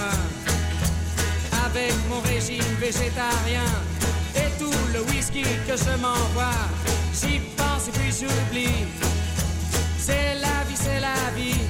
Mon 2.08 2.20
régime 2.20 2.74
végétarien 2.80 3.70
et 4.34 4.50
tout 4.58 4.78
le 4.92 5.00
whisky 5.10 5.42
que 5.42 5.76
je 5.76 5.94
m'envoie. 6.00 6.60
J'y 7.12 7.40
pense 7.56 7.88
et 7.88 7.92
puis 7.92 8.12
j'oublie. 8.12 8.86
C'est 9.98 10.34
la 10.40 10.64
vie, 10.68 10.76
c'est 10.76 11.00
la 11.00 11.30
vie. 11.36 11.60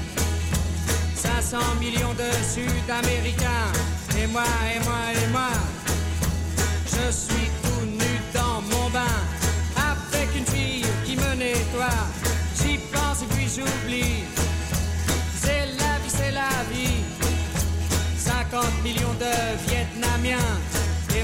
500 1.15 1.59
millions 1.81 2.15
de 2.15 2.31
Sud-Américains. 2.55 3.73
Et 4.19 4.27
moi, 4.27 4.45
et 4.75 4.79
moi, 4.81 5.01
et 5.15 5.29
moi. 5.31 5.51
Je 6.87 7.13
suis 7.13 7.51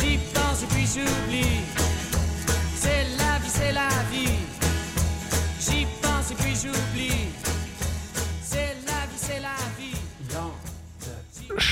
cheap 0.00 0.20
danse, 0.34 0.64
puis 0.70 0.86
j'oublie. 0.86 1.87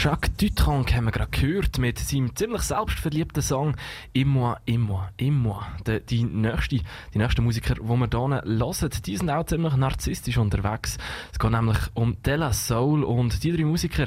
Jacques 0.06 0.36
Dutronc 0.36 0.94
haben 0.94 1.06
wir 1.06 1.10
gerade 1.10 1.32
gehört 1.32 1.78
mit 1.78 1.98
seinem 1.98 2.36
ziemlich 2.36 2.62
selbstverliebten 2.62 3.42
Song 3.42 3.74
«Immer, 4.12 4.60
immer, 4.64 5.10
immer». 5.16 5.66
Der, 5.84 5.98
die, 5.98 6.22
nächste, 6.22 6.76
die 7.12 7.18
nächsten 7.18 7.42
Musiker, 7.42 7.74
die 7.74 7.80
wir 7.80 8.08
hier 8.08 8.20
hören, 8.20 8.90
die 9.04 9.16
sind 9.16 9.30
auch 9.30 9.46
ziemlich 9.46 9.74
narzisstisch 9.74 10.38
unterwegs. 10.38 10.98
Es 11.32 11.40
geht 11.40 11.50
nämlich 11.50 11.78
um 11.94 12.22
Della 12.22 12.52
Soul 12.52 13.02
und 13.02 13.42
die 13.42 13.50
drei 13.50 13.64
Musiker, 13.64 14.04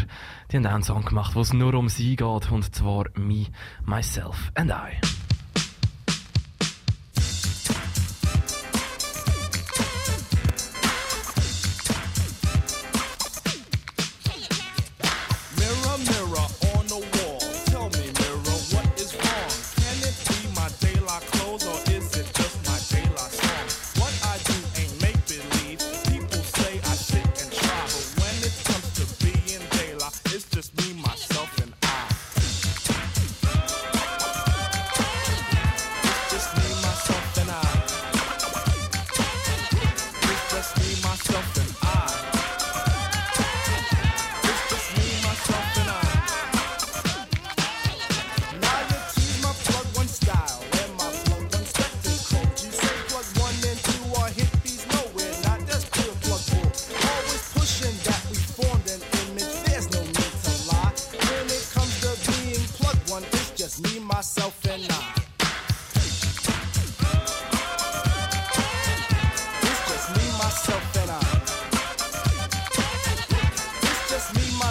die 0.49 0.55
haben 0.55 0.67
auch 0.67 0.71
einen 0.71 0.83
Song 0.83 1.03
gemacht, 1.03 1.35
wo 1.35 1.41
es 1.41 1.51
nur 1.51 1.73
um 1.73 1.89
sie 1.89 2.15
geht, 2.15 2.49
und 2.49 2.73
zwar 2.73 3.07
«Me, 3.15 3.47
Myself 3.85 4.53
and 4.55 4.71
I». 4.71 5.28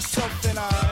something 0.09 0.57
I. 0.57 0.88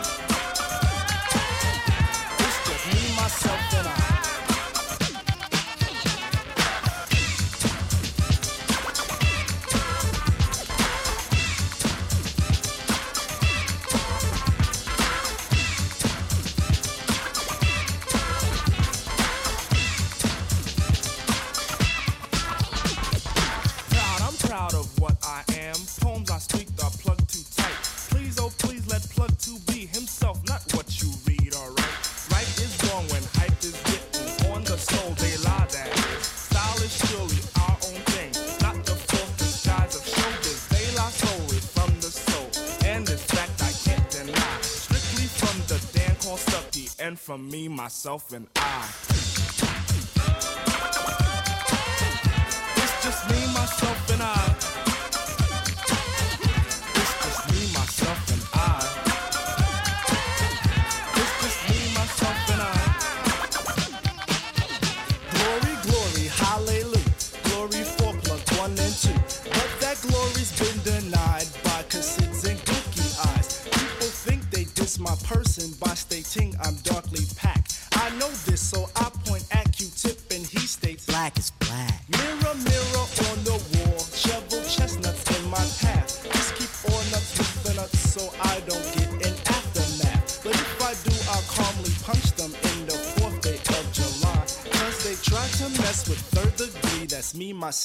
myself, 47.86 48.32
and 48.32 48.48
I. 48.56 48.65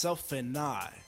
myself, 0.04 0.32
and 0.32 0.58
I. 0.58 1.01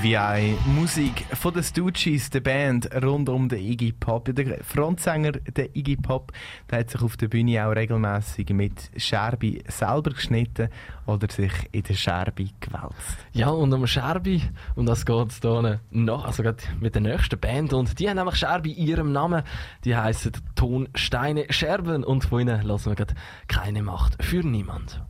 TVI, 0.00 0.56
Musik 0.64 1.26
von 1.34 1.52
den 1.52 1.62
Stooges, 1.62 2.30
der 2.30 2.40
Band 2.40 2.88
rund 3.02 3.28
um 3.28 3.50
den 3.50 3.58
Iggy 3.58 3.92
Pop. 3.92 4.34
Der 4.34 4.64
Frontsänger, 4.64 5.32
der 5.32 5.76
Iggy 5.76 5.96
Pop, 5.96 6.32
der 6.70 6.80
hat 6.80 6.90
sich 6.90 7.02
auf 7.02 7.18
der 7.18 7.28
Bühne 7.28 7.66
auch 7.66 7.72
regelmäßig 7.72 8.48
mit 8.50 8.90
Scherbi 8.96 9.62
selber 9.68 10.10
geschnitten 10.12 10.70
oder 11.04 11.28
sich 11.30 11.52
in 11.72 11.82
der 11.82 11.94
Scherbi 11.94 12.50
gewälzt. 12.60 13.26
Ja, 13.32 13.50
und 13.50 13.74
um 13.74 13.86
Scherbi, 13.86 14.42
und 14.74 14.86
das 14.86 15.04
geht 15.04 15.32
es 15.32 15.40
hier 15.40 15.80
noch, 15.90 16.24
also 16.24 16.42
gerade 16.42 16.62
mit 16.80 16.94
der 16.94 17.02
nächsten 17.02 17.38
Band. 17.38 17.74
Und 17.74 17.98
die 17.98 18.08
haben 18.08 18.16
nämlich 18.16 18.36
Scherbi 18.36 18.72
in 18.72 18.86
ihrem 18.86 19.12
Namen. 19.12 19.42
Die 19.84 19.94
heißen 19.94 20.32
Tonsteine 20.54 21.44
Scherben. 21.50 22.04
Und 22.04 22.24
von 22.24 22.40
ihnen 22.40 22.62
lassen 22.62 22.90
wir 22.90 22.96
gerade 22.96 23.14
keine 23.48 23.82
Macht 23.82 24.22
für 24.24 24.40
niemand. 24.46 25.02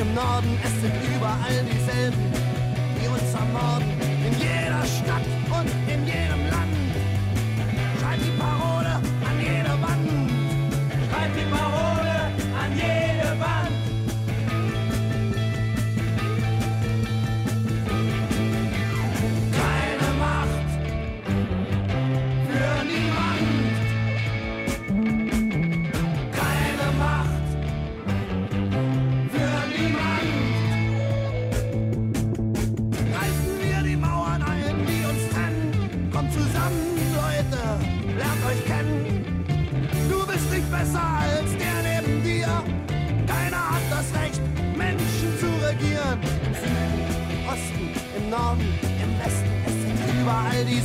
Im 0.00 0.14
Norden, 0.14 0.58
es 0.62 0.70
sind 0.80 0.94
überall 1.16 1.64
dieselben, 1.64 2.32
die 3.00 3.08
uns 3.08 3.34
ermorden. 3.34 3.88
In 4.26 4.32
jeder 4.38 4.84
Stadt 4.86 5.26
und 5.50 5.70
in 5.92 6.06
jedem 6.06 6.42
Land. 6.50 6.76
Schreibt 7.98 8.24
die 8.24 8.38
Parole 8.38 9.07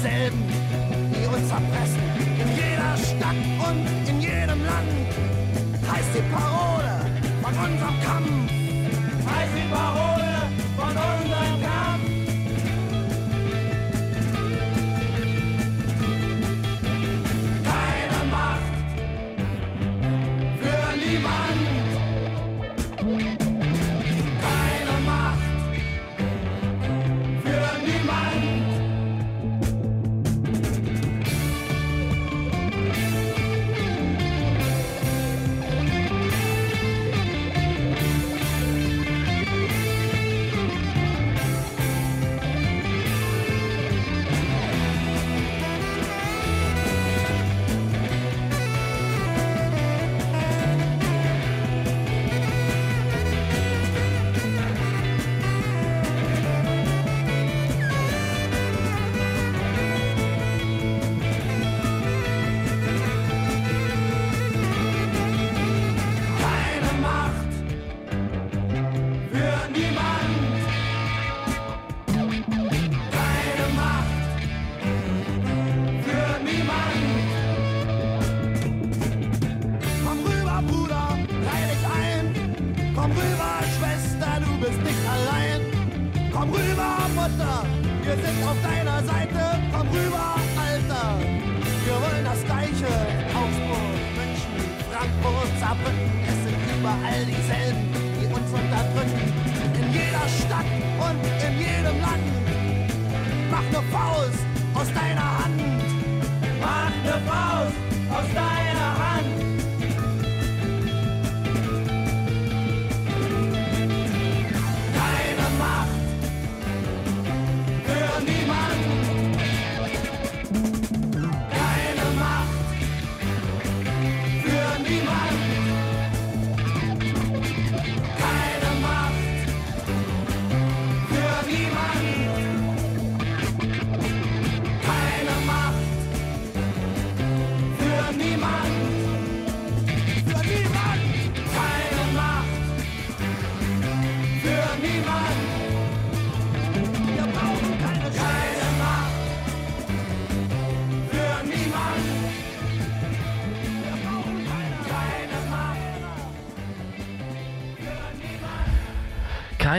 same 0.03 0.43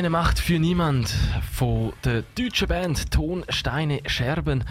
Keine 0.05 0.11
Macht 0.11 0.39
für 0.39 0.59
niemand 0.59 1.09
von 1.51 1.95
der 2.05 2.25
deutschen 2.39 2.69
Band 2.69 3.11
Tonsteine 3.11 4.03
Scherben. 4.05 4.65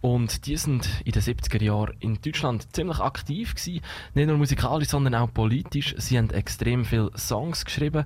Und 0.00 0.46
die 0.46 0.56
sind 0.56 0.88
in 1.04 1.12
den 1.12 1.22
70er 1.22 1.62
Jahren 1.62 1.94
in 2.00 2.20
Deutschland 2.20 2.74
ziemlich 2.74 2.98
aktiv 2.98 3.54
gewesen. 3.54 3.82
Nicht 4.14 4.26
nur 4.26 4.36
musikalisch, 4.36 4.88
sondern 4.88 5.14
auch 5.14 5.32
politisch. 5.32 5.94
Sie 5.96 6.18
haben 6.18 6.30
extrem 6.30 6.84
viele 6.84 7.12
Songs 7.16 7.64
geschrieben. 7.64 8.04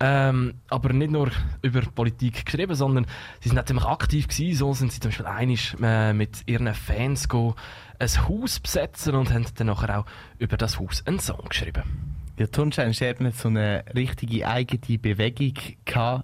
Ähm, 0.00 0.54
aber 0.70 0.94
nicht 0.94 1.12
nur 1.12 1.30
über 1.60 1.82
Politik 1.82 2.46
geschrieben, 2.46 2.74
sondern 2.74 3.06
sie 3.40 3.50
sind 3.50 3.58
auch 3.58 3.66
ziemlich 3.66 3.84
aktiv 3.84 4.26
gewesen. 4.26 4.56
So 4.56 4.72
sind 4.72 4.92
sie 4.92 5.00
zum 5.00 5.10
Beispiel 5.10 5.26
einig 5.26 5.76
äh, 5.82 6.14
mit 6.14 6.44
ihren 6.46 6.72
Fans 6.72 7.28
go 7.28 7.54
ein 7.98 8.08
Haus 8.26 8.60
besetzen 8.60 9.14
und 9.14 9.30
haben 9.30 9.44
dann 9.56 9.66
nachher 9.66 9.98
auch 9.98 10.06
über 10.38 10.56
das 10.56 10.80
Haus 10.80 11.06
einen 11.06 11.20
Song 11.20 11.44
geschrieben. 11.50 11.82
Ja, 12.36 12.48
Tonsteinscherben 12.48 13.28
hat 13.28 13.36
so 13.36 13.48
eine 13.48 13.84
richtige 13.94 14.48
eigene 14.48 14.98
Bewegung 14.98 15.54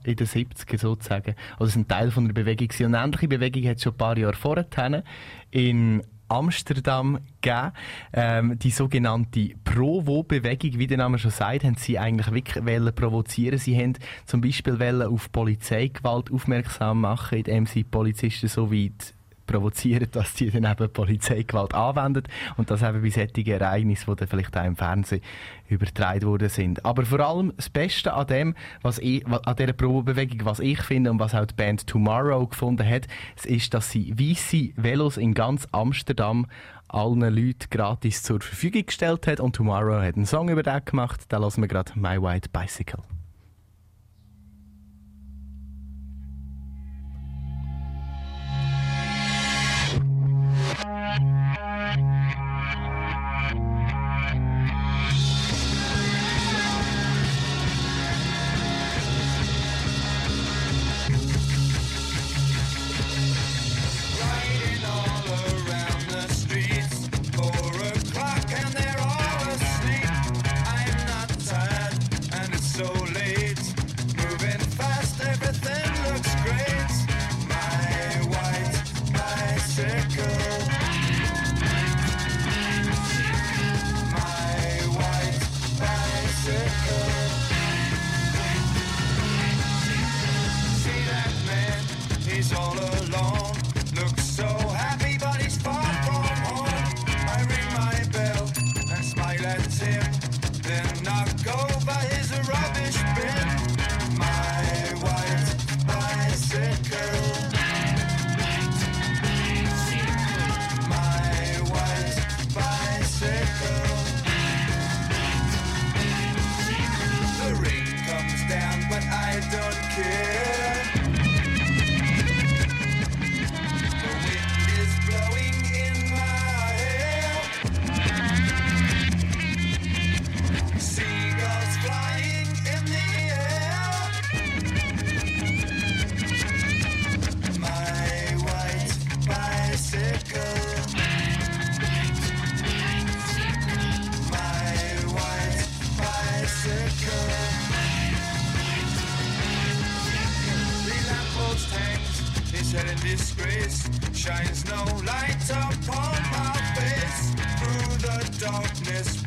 in 0.05 0.17
den 0.17 0.27
70er 0.27 0.79
sozusagen. 0.79 1.37
Also 1.53 1.65
es 1.65 1.71
ist 1.71 1.77
ein 1.77 1.89
Teil 1.89 2.11
von 2.11 2.27
der 2.27 2.35
Bewegung. 2.35 2.69
Und 2.81 2.95
eine 2.95 3.05
ähnliche 3.05 3.29
Bewegung 3.29 3.65
hat 3.69 3.77
es 3.77 3.85
schon 3.85 3.93
ein 3.93 3.99
paar 3.99 4.19
Jahre 4.19 4.35
vorher 4.35 5.05
in 5.53 6.03
Amsterdam 6.27 7.21
gegeben. 7.41 7.73
Ähm, 8.13 8.59
die 8.59 8.71
sogenannte 8.71 9.51
Provo-Bewegung, 9.63 10.79
wie 10.79 10.87
der 10.89 10.99
Name 10.99 11.19
schon 11.19 11.31
sagt, 11.31 11.63
haben 11.63 11.77
sie 11.77 11.99
eigentlich 11.99 12.33
wirklich 12.33 12.95
provozieren. 12.95 13.59
Sie 13.59 13.77
haben 13.77 13.95
zum 14.27 14.41
Beispiel 14.41 15.03
auf 15.03 15.31
Polizeigewalt 15.31 16.33
aufmerksam 16.33 17.03
machen, 17.03 17.39
indem 17.39 17.67
sie 17.67 17.85
Polizisten 17.85 18.49
so 18.49 18.73
weit 18.73 19.15
provozieren, 19.51 20.09
dass 20.13 20.35
die 20.35 20.51
dann 20.51 20.71
eben 20.71 20.93
Polizeigewalt 20.93 21.75
anwenden 21.75 22.25
und 22.57 22.71
das 22.71 22.83
eben 22.83 23.03
bei 23.03 23.11
solchen 23.11 23.47
Ereignissen, 23.47 24.11
die 24.11 24.17
dann 24.17 24.29
vielleicht 24.29 24.57
auch 24.57 24.65
im 24.65 24.77
Fernsehen 24.77 25.23
übertragen 25.69 26.27
worden 26.27 26.49
sind. 26.49 26.85
Aber 26.85 27.05
vor 27.05 27.21
allem 27.21 27.53
das 27.57 27.69
Beste 27.69 28.13
an 28.15 28.27
dem, 28.27 28.55
was 28.83 28.99
ich, 28.99 29.27
an 29.27 29.57
dieser 29.57 29.73
Probebewegung, 29.73 30.45
was 30.45 30.61
ich 30.61 30.81
finde 30.83 31.11
und 31.11 31.21
was 31.21 31.35
auch 31.35 31.47
die 31.47 31.55
Band 31.55 31.87
Tomorrow 31.87 32.47
gefunden 32.47 32.89
hat, 32.89 33.07
ist, 33.45 33.75
dass 33.75 33.91
sie 33.91 34.19
weisse 34.19 34.71
Velos 34.77 35.17
in 35.17 35.35
ganz 35.35 35.67
Amsterdam 35.73 36.47
allen 36.89 37.21
Leuten 37.21 37.71
gratis 37.71 38.23
zur 38.23 38.41
Verfügung 38.41 38.87
gestellt 38.87 39.27
hat 39.27 39.41
und 39.41 39.55
Tomorrow 39.55 40.03
hat 40.03 40.17
einen 40.17 40.27
Song 40.27 40.49
über 40.49 40.63
das 40.63 40.85
gemacht, 40.85 41.25
da 41.29 41.39
lassen 41.39 41.63
wir 41.63 41.69
gerade 41.69 41.93
My 41.95 42.21
White 42.21 42.49
Bicycle. 42.53 43.20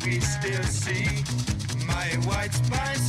We 0.04 0.20
still 0.20 0.62
see. 0.64 1.06
My 1.86 2.06
white 2.26 2.52
bicycle 2.70 3.03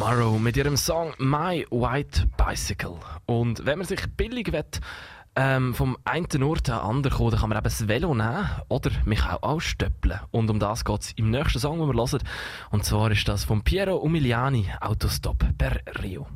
Tomorrow 0.00 0.38
mit 0.38 0.56
ihrem 0.56 0.78
Song 0.78 1.12
My 1.18 1.66
White 1.70 2.26
Bicycle. 2.38 2.94
Und 3.26 3.66
wenn 3.66 3.76
man 3.76 3.86
sich 3.86 4.00
billig 4.16 4.50
will, 4.50 4.64
ähm, 5.36 5.74
vom 5.74 5.98
einen 6.04 6.42
Ort 6.42 6.70
an 6.70 6.78
den 6.78 6.88
anderen 6.88 7.16
kommen, 7.18 7.30
dann 7.32 7.40
kann 7.40 7.48
man 7.50 7.58
eben 7.58 7.64
das 7.64 7.86
Velo 7.86 8.14
nehmen 8.14 8.48
oder 8.68 8.90
mich 9.04 9.22
auch 9.22 9.42
ausstöppeln. 9.42 10.20
Und 10.30 10.48
um 10.48 10.58
das 10.58 10.86
geht 10.86 11.00
es 11.02 11.12
im 11.12 11.28
nächsten 11.28 11.58
Song, 11.58 11.80
den 11.80 11.88
wir 11.88 11.94
hören. 11.94 12.22
Und 12.70 12.82
zwar 12.86 13.10
ist 13.10 13.28
das 13.28 13.44
von 13.44 13.60
Piero 13.60 13.96
Umiliani, 13.96 14.70
Autostop 14.80 15.44
per 15.58 15.82
Rio. 16.02 16.26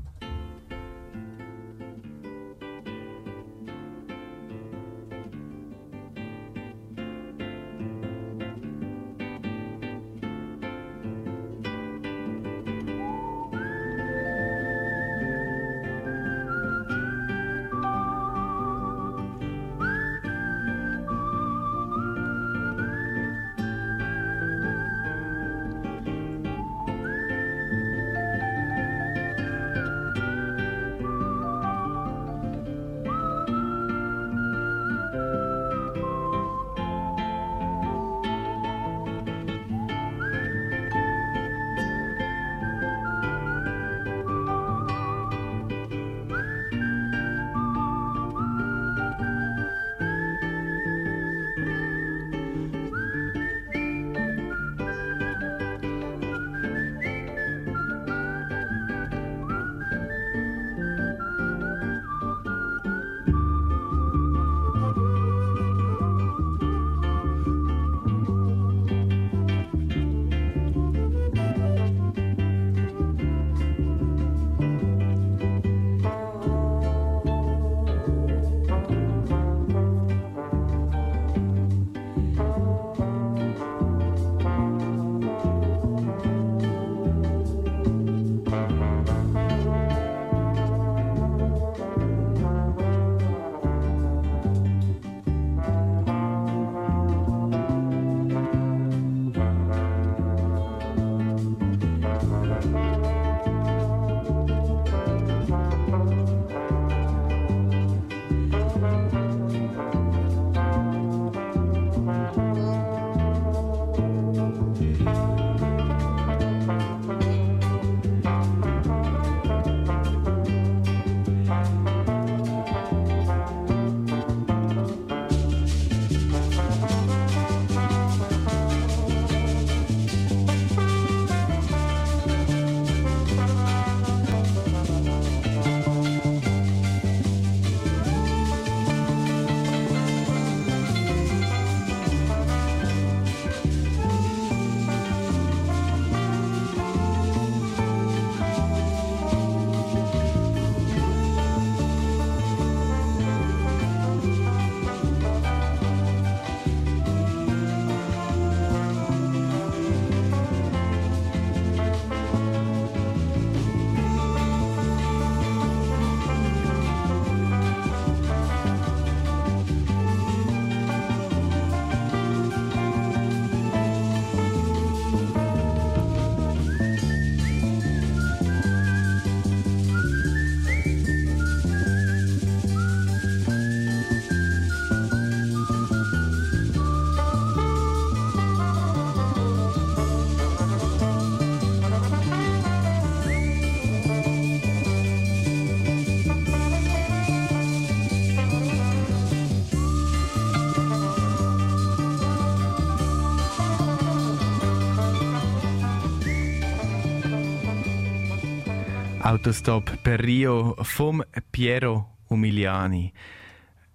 Autostop 209.35 210.01
per 210.05 210.21
Rio 210.23 210.77
vom 210.83 211.21
Piero 211.51 212.07
Umiliani. 212.29 213.13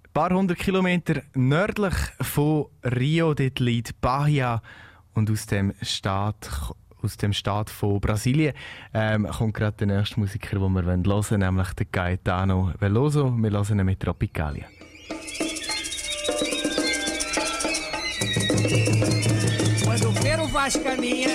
Ein 0.03 0.11
paar 0.11 0.31
hundert 0.31 0.59
Kilometer 0.59 1.21
nördlich 1.33 1.93
von 2.19 2.65
Rio 2.83 3.33
dort 3.33 3.59
liegt 3.61 4.01
Bahia 4.01 4.61
und 5.13 5.31
aus 5.31 5.45
dem 5.45 5.73
Staat 5.81 6.49
aus 7.01 7.15
dem 7.15 7.31
Staat 7.31 7.69
von 7.69 8.01
Brasilien 8.01 8.53
ähm, 8.93 9.25
kommt 9.27 9.53
gerade 9.53 9.77
der 9.77 9.87
nächste 9.87 10.19
Musiker, 10.19 10.59
den 10.59 10.73
wir 10.73 10.83
hören 10.83 11.05
wollen, 11.05 11.39
nämlich 11.39 11.73
der 11.73 11.85
Gaetano 11.85 12.73
Veloso. 12.77 13.33
Wir 13.37 13.51
hören 13.51 13.79
ihn 13.79 13.85
mit 13.85 14.01
Tropicalia. 14.01 14.65
Quando 19.83 20.11
Pero 20.21 20.53
Vaz 20.53 20.77
caminha, 20.83 21.29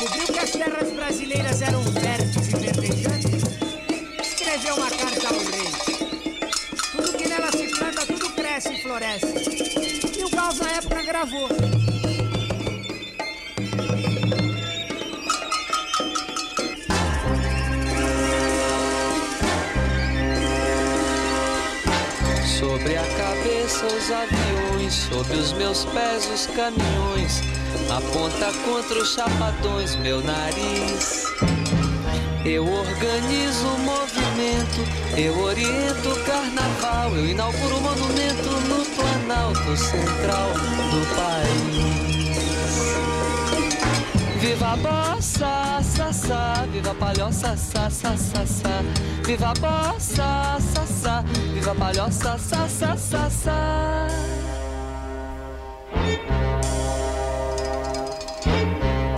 descobriu 0.00 0.32
que 0.32 0.38
as 0.38 0.50
terras 0.50 0.92
brasileiras 0.92 1.60
eram 1.60 1.84
férteis 1.84 2.48
e 2.48 2.56
verdejantes, 2.56 3.42
escreveu 4.18 4.76
uma 4.76 4.90
carta 4.90 5.28
ao 5.28 5.34
rei. 5.34 5.68
Tudo 6.92 7.18
que 7.18 7.28
nela 7.28 7.52
se 7.52 7.68
planta, 7.68 8.06
tudo 8.06 8.30
cresce 8.30 8.72
e 8.72 8.82
floresce. 8.82 9.26
E 10.18 10.24
o 10.24 10.30
Gauss 10.30 10.58
na 10.58 10.70
época 10.70 11.02
gravou. 11.02 11.89
Cabeça 23.80 23.86
os 23.86 24.10
aviões, 24.10 24.94
sob 24.94 25.34
os 25.34 25.52
meus 25.52 25.84
pés 25.86 26.28
os 26.28 26.46
caminhões. 26.46 27.42
Aponta 27.88 28.52
contra 28.64 28.98
os 28.98 29.14
chapadões 29.14 29.96
meu 29.96 30.22
nariz. 30.22 31.24
Eu 32.44 32.66
organizo 32.66 33.66
o 33.66 33.78
movimento, 33.80 34.80
eu 35.16 35.38
oriento 35.40 36.08
o 36.08 36.24
carnaval, 36.24 37.14
eu 37.14 37.26
inauguro 37.26 37.76
o 37.76 37.80
monumento 37.80 38.50
no 38.68 38.84
Planalto 38.96 39.76
Central 39.76 40.50
do 40.90 41.16
país. 41.16 42.09
Viva 44.40 44.72
a 44.72 44.76
bossa, 44.76 45.82
sa, 45.82 46.66
viva 46.72 46.92
a 46.92 46.94
palhoça, 46.94 47.54
sa, 47.58 47.90
sa. 47.90 48.14
Viva 49.22 49.50
a 49.50 49.54
bossa, 49.54 50.56
sa, 50.58 51.22
viva 51.52 51.72
a 51.72 51.74
palhoça, 51.74 52.38
sa, 52.38 52.66
sa. 53.28 54.08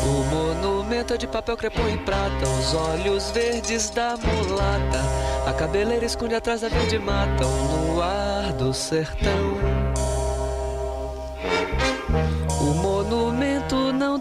O 0.03 0.25
monumento 0.35 1.15
é 1.15 1.17
de 1.17 1.29
papel 1.29 1.57
crepom 1.57 1.89
e 1.89 1.99
prata, 1.99 2.49
os 2.59 2.75
olhos 2.75 3.31
verdes 3.31 3.91
da 3.91 4.17
mulata. 4.17 5.01
A 5.47 5.53
cabeleira 5.53 6.05
esconde 6.05 6.35
atrás 6.35 6.63
da 6.63 6.69
verde 6.69 6.99
mata, 6.99 7.47
o 7.47 7.93
luar 7.93 8.53
do 8.55 8.75
sertão. 8.75 9.72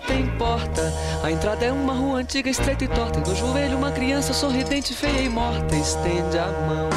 Tem 0.07 0.25
porta. 0.37 0.93
A 1.23 1.31
entrada 1.31 1.65
é 1.65 1.71
uma 1.71 1.93
rua 1.93 2.19
antiga, 2.19 2.49
estreita 2.49 2.83
e 2.83 2.87
torta. 2.87 3.19
E 3.19 3.29
no 3.29 3.35
joelho, 3.35 3.77
uma 3.77 3.91
criança 3.91 4.33
sorridente, 4.33 4.93
feia 4.93 5.21
e 5.21 5.29
morta, 5.29 5.75
estende 5.75 6.37
a 6.37 6.47
mão. 6.47 6.89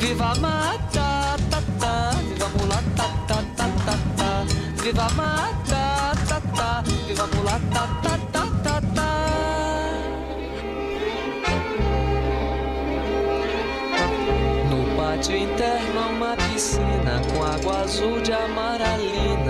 Viva 0.00 0.32
a 0.32 0.34
mata, 0.36 1.36
ta, 1.50 1.62
ta, 1.78 2.10
viva 2.28 2.46
a 2.46 2.48
mulata, 2.48 3.04
ta, 3.26 3.44
ta, 3.56 3.68
ta, 3.86 3.98
ta. 4.16 4.44
Viva 4.82 5.06
a 5.06 5.10
mata, 5.10 6.12
ta, 6.28 6.40
ta, 6.56 6.82
viva 7.06 7.24
a 7.24 7.26
mulata, 7.36 7.88
ta, 8.02 8.18
ta, 8.32 8.46
ta, 8.62 8.80
ta. 8.94 9.10
No 14.70 14.96
pátio 14.96 15.36
interno 15.36 16.00
uma 16.10 16.36
piscina 16.36 17.20
com 17.32 17.42
água 17.44 17.82
azul 17.82 18.20
de 18.22 18.32
amaralina. 18.32 19.49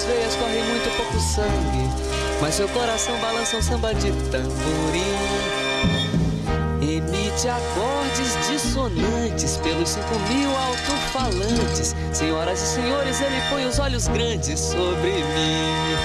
suas 0.00 0.04
veias 0.04 0.34
corre 0.36 0.62
muito 0.62 0.96
pouco 0.96 1.20
sangue. 1.20 1.90
Mas 2.40 2.54
seu 2.54 2.68
coração 2.68 3.18
balança 3.20 3.56
um 3.56 3.62
samba 3.62 3.94
de 3.94 4.10
tamborim. 4.30 5.00
Emite 6.80 7.48
acordes 7.48 8.48
dissonantes 8.48 9.56
pelos 9.58 9.88
cinco 9.90 10.18
mil 10.28 10.50
alto-falantes. 10.56 11.94
Senhoras 12.12 12.60
e 12.60 12.66
senhores, 12.74 13.20
ele 13.20 13.40
põe 13.50 13.66
os 13.66 13.78
olhos 13.78 14.08
grandes 14.08 14.58
sobre 14.58 15.12
mim. 15.12 15.96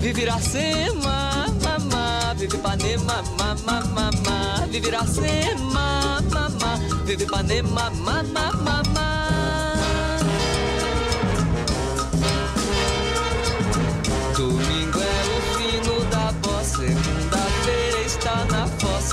Vive 0.00 0.22
Iracema, 0.22 1.46
mamá, 1.62 2.34
vive 2.36 2.56
Ipanema, 2.56 3.22
mamá, 3.38 3.80
mamá. 3.86 4.66
Vive 4.70 4.88
Iracema, 4.88 6.22
mamá, 6.30 6.78
vive 7.04 7.24
Ipanema, 7.24 7.90
mamá, 7.90 8.52
mamá. 8.52 9.05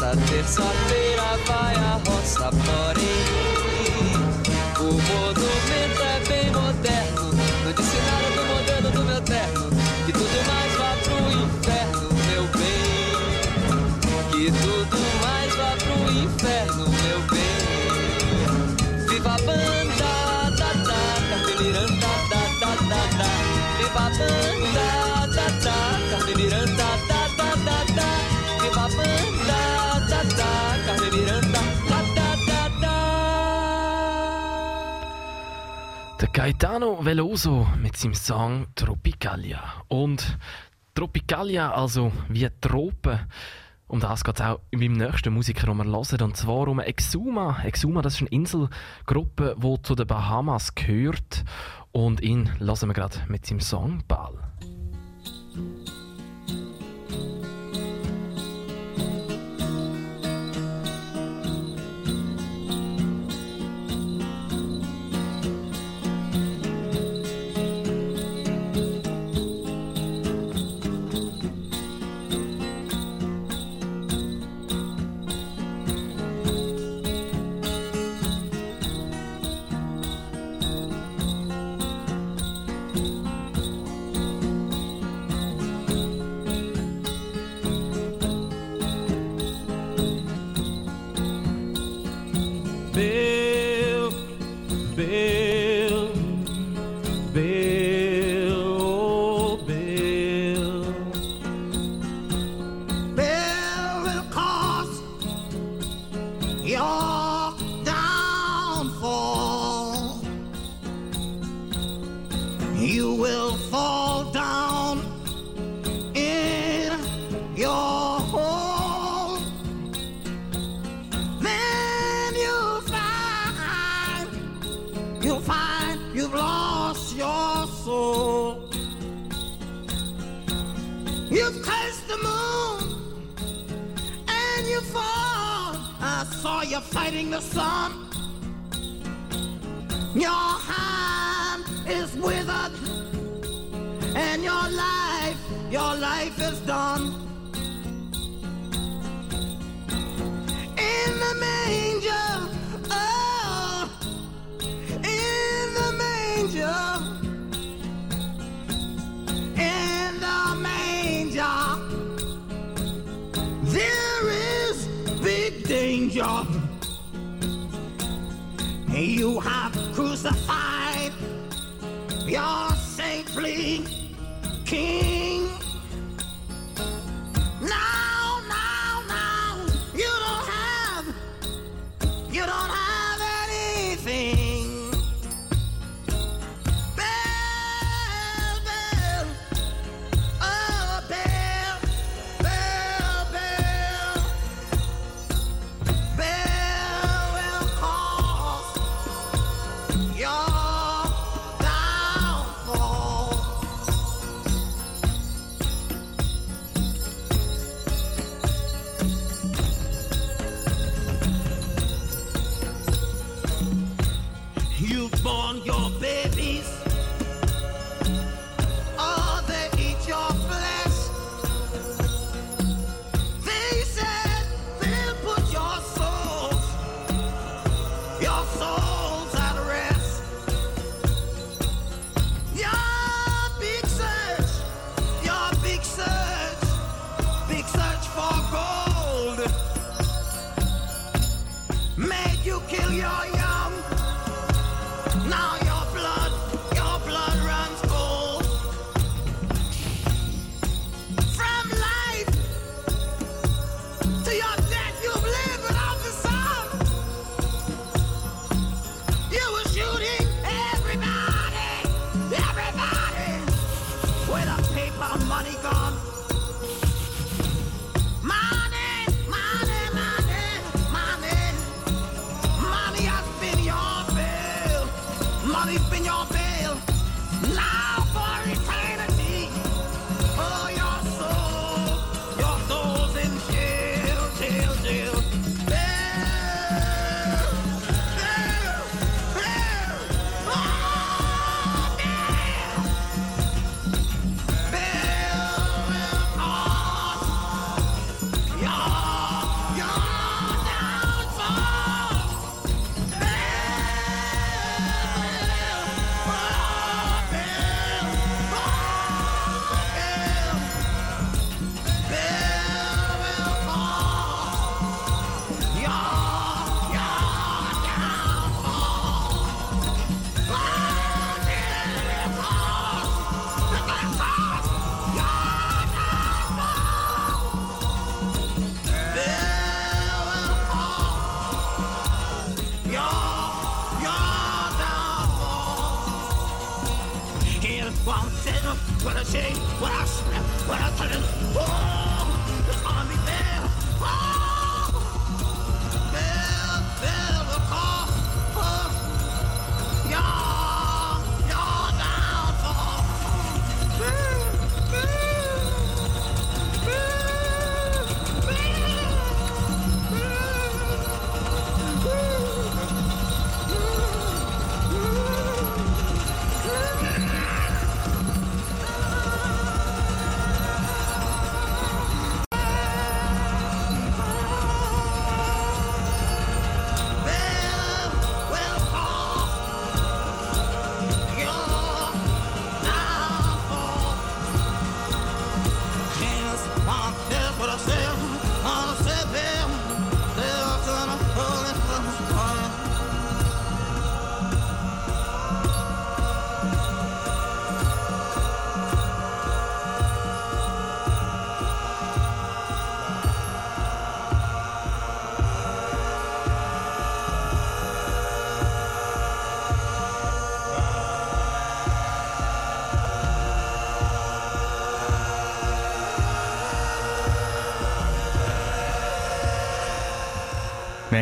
Fossa, 0.03 0.17
terça-feira 0.27 1.37
vai 1.47 1.75
a 1.75 1.99
roça, 2.05 2.49
porém 2.51 3.52
Gaetano 36.43 37.05
Veloso 37.05 37.65
mit 37.81 37.95
seinem 37.95 38.15
Song 38.15 38.67
Tropicalia. 38.75 39.63
Und 39.87 40.37
Tropicalia, 40.93 41.71
also 41.71 42.11
wie 42.27 42.49
Tropen, 42.59 43.17
um 43.87 44.01
das 44.01 44.25
geht 44.25 44.35
es 44.35 44.41
auch 44.41 44.59
meinem 44.73 44.97
nächsten 44.97 45.33
Musiker, 45.33 45.67
den 45.67 45.77
wir 45.77 45.85
hören. 45.85 46.21
Und 46.21 46.35
zwar 46.35 46.67
um 46.67 46.81
Exuma. 46.81 47.63
Exuma, 47.63 48.01
das 48.01 48.15
ist 48.15 48.21
eine 48.23 48.31
Inselgruppe, 48.31 49.55
die 49.57 49.81
zu 49.83 49.95
den 49.95 50.05
Bahamas 50.05 50.75
gehört. 50.75 51.45
Und 51.93 52.19
ihn 52.19 52.49
hören 52.59 52.89
wir 52.89 52.93
gerade 52.93 53.19
mit 53.29 53.45
seinem 53.45 53.61
Song 53.61 54.03
Ball. 54.05 54.37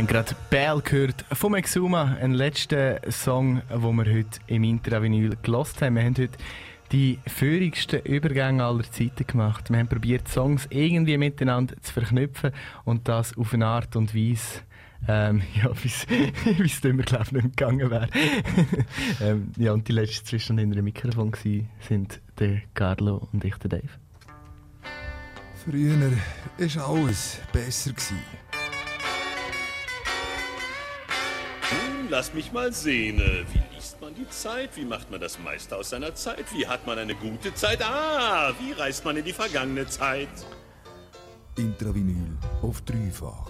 Haben 0.02 0.08
gerade 0.08 0.36
Bell 0.50 0.82
gehört 0.84 1.26
vom 1.32 1.54
Exuma, 1.54 2.18
ein 2.20 2.34
letzter 2.34 3.00
Song, 3.12 3.62
den 3.70 3.96
wir 3.96 4.12
heute 4.12 4.40
im 4.48 4.64
Intravinyl 4.64 5.38
gelost 5.44 5.80
haben. 5.84 5.96
Wir 5.96 6.02
haben 6.02 6.18
heute 6.18 6.40
die 6.92 7.20
führigsten 7.28 8.02
Übergänge 8.02 8.66
aller 8.66 8.82
Zeiten 8.92 9.28
gemacht. 9.28 9.70
Wir 9.70 9.78
haben 9.78 9.88
probiert, 9.88 10.28
Songs 10.28 10.66
irgendwie 10.72 11.20
miteinander 11.20 11.80
zu 11.84 11.94
verknüpfen 11.94 12.52
und 12.84 13.08
das 13.08 13.38
auf 13.38 13.54
eine 13.54 13.68
Art 13.68 13.96
und 13.96 14.16
Weise, 14.16 14.62
ähm, 15.08 15.44
ja, 15.62 15.70
wie 15.84 16.66
es 16.66 16.84
immer, 16.84 17.04
glaube 17.04 17.26
ich, 17.26 17.32
nicht 17.34 17.58
gegangen 17.58 17.92
wäre. 17.92 18.08
ähm, 19.22 19.52
ja, 19.56 19.72
und 19.72 19.88
die 19.88 19.94
letzten 19.94 20.26
zwischen 20.26 20.58
in 20.58 20.72
einem 20.72 20.86
Mikrofon 20.86 21.32
waren, 21.32 21.70
sind 21.88 22.22
der 22.40 22.64
Carlo 22.74 23.28
und 23.32 23.46
ich, 23.46 23.56
der 23.58 23.70
Dave. 23.70 23.90
Früher 25.64 26.12
war 26.58 26.90
alles 26.90 27.40
besser. 27.54 27.92
Gewesen. 27.92 28.41
Lass 32.12 32.34
mich 32.34 32.52
mal 32.52 32.72
sehen. 32.72 33.20
äh, 33.20 33.44
Wie 33.52 33.76
liest 33.76 34.00
man 34.02 34.14
die 34.14 34.30
Zeit? 34.30 34.76
Wie 34.76 34.86
macht 34.86 35.10
man 35.10 35.20
das 35.20 35.40
meiste 35.40 35.76
aus 35.78 35.90
seiner 35.90 36.14
Zeit? 36.14 36.46
Wie 36.54 36.68
hat 36.68 36.86
man 36.86 37.00
eine 37.00 37.16
gute 37.16 37.54
Zeit? 37.56 37.82
Ah, 37.84 38.54
wie 38.60 38.74
reist 38.74 39.04
man 39.06 39.18
in 39.18 39.26
die 39.26 39.34
vergangene 39.34 39.88
Zeit? 39.88 40.30
Intravinyl 41.58 42.38
auf 42.62 42.82
dreifach. 42.82 43.50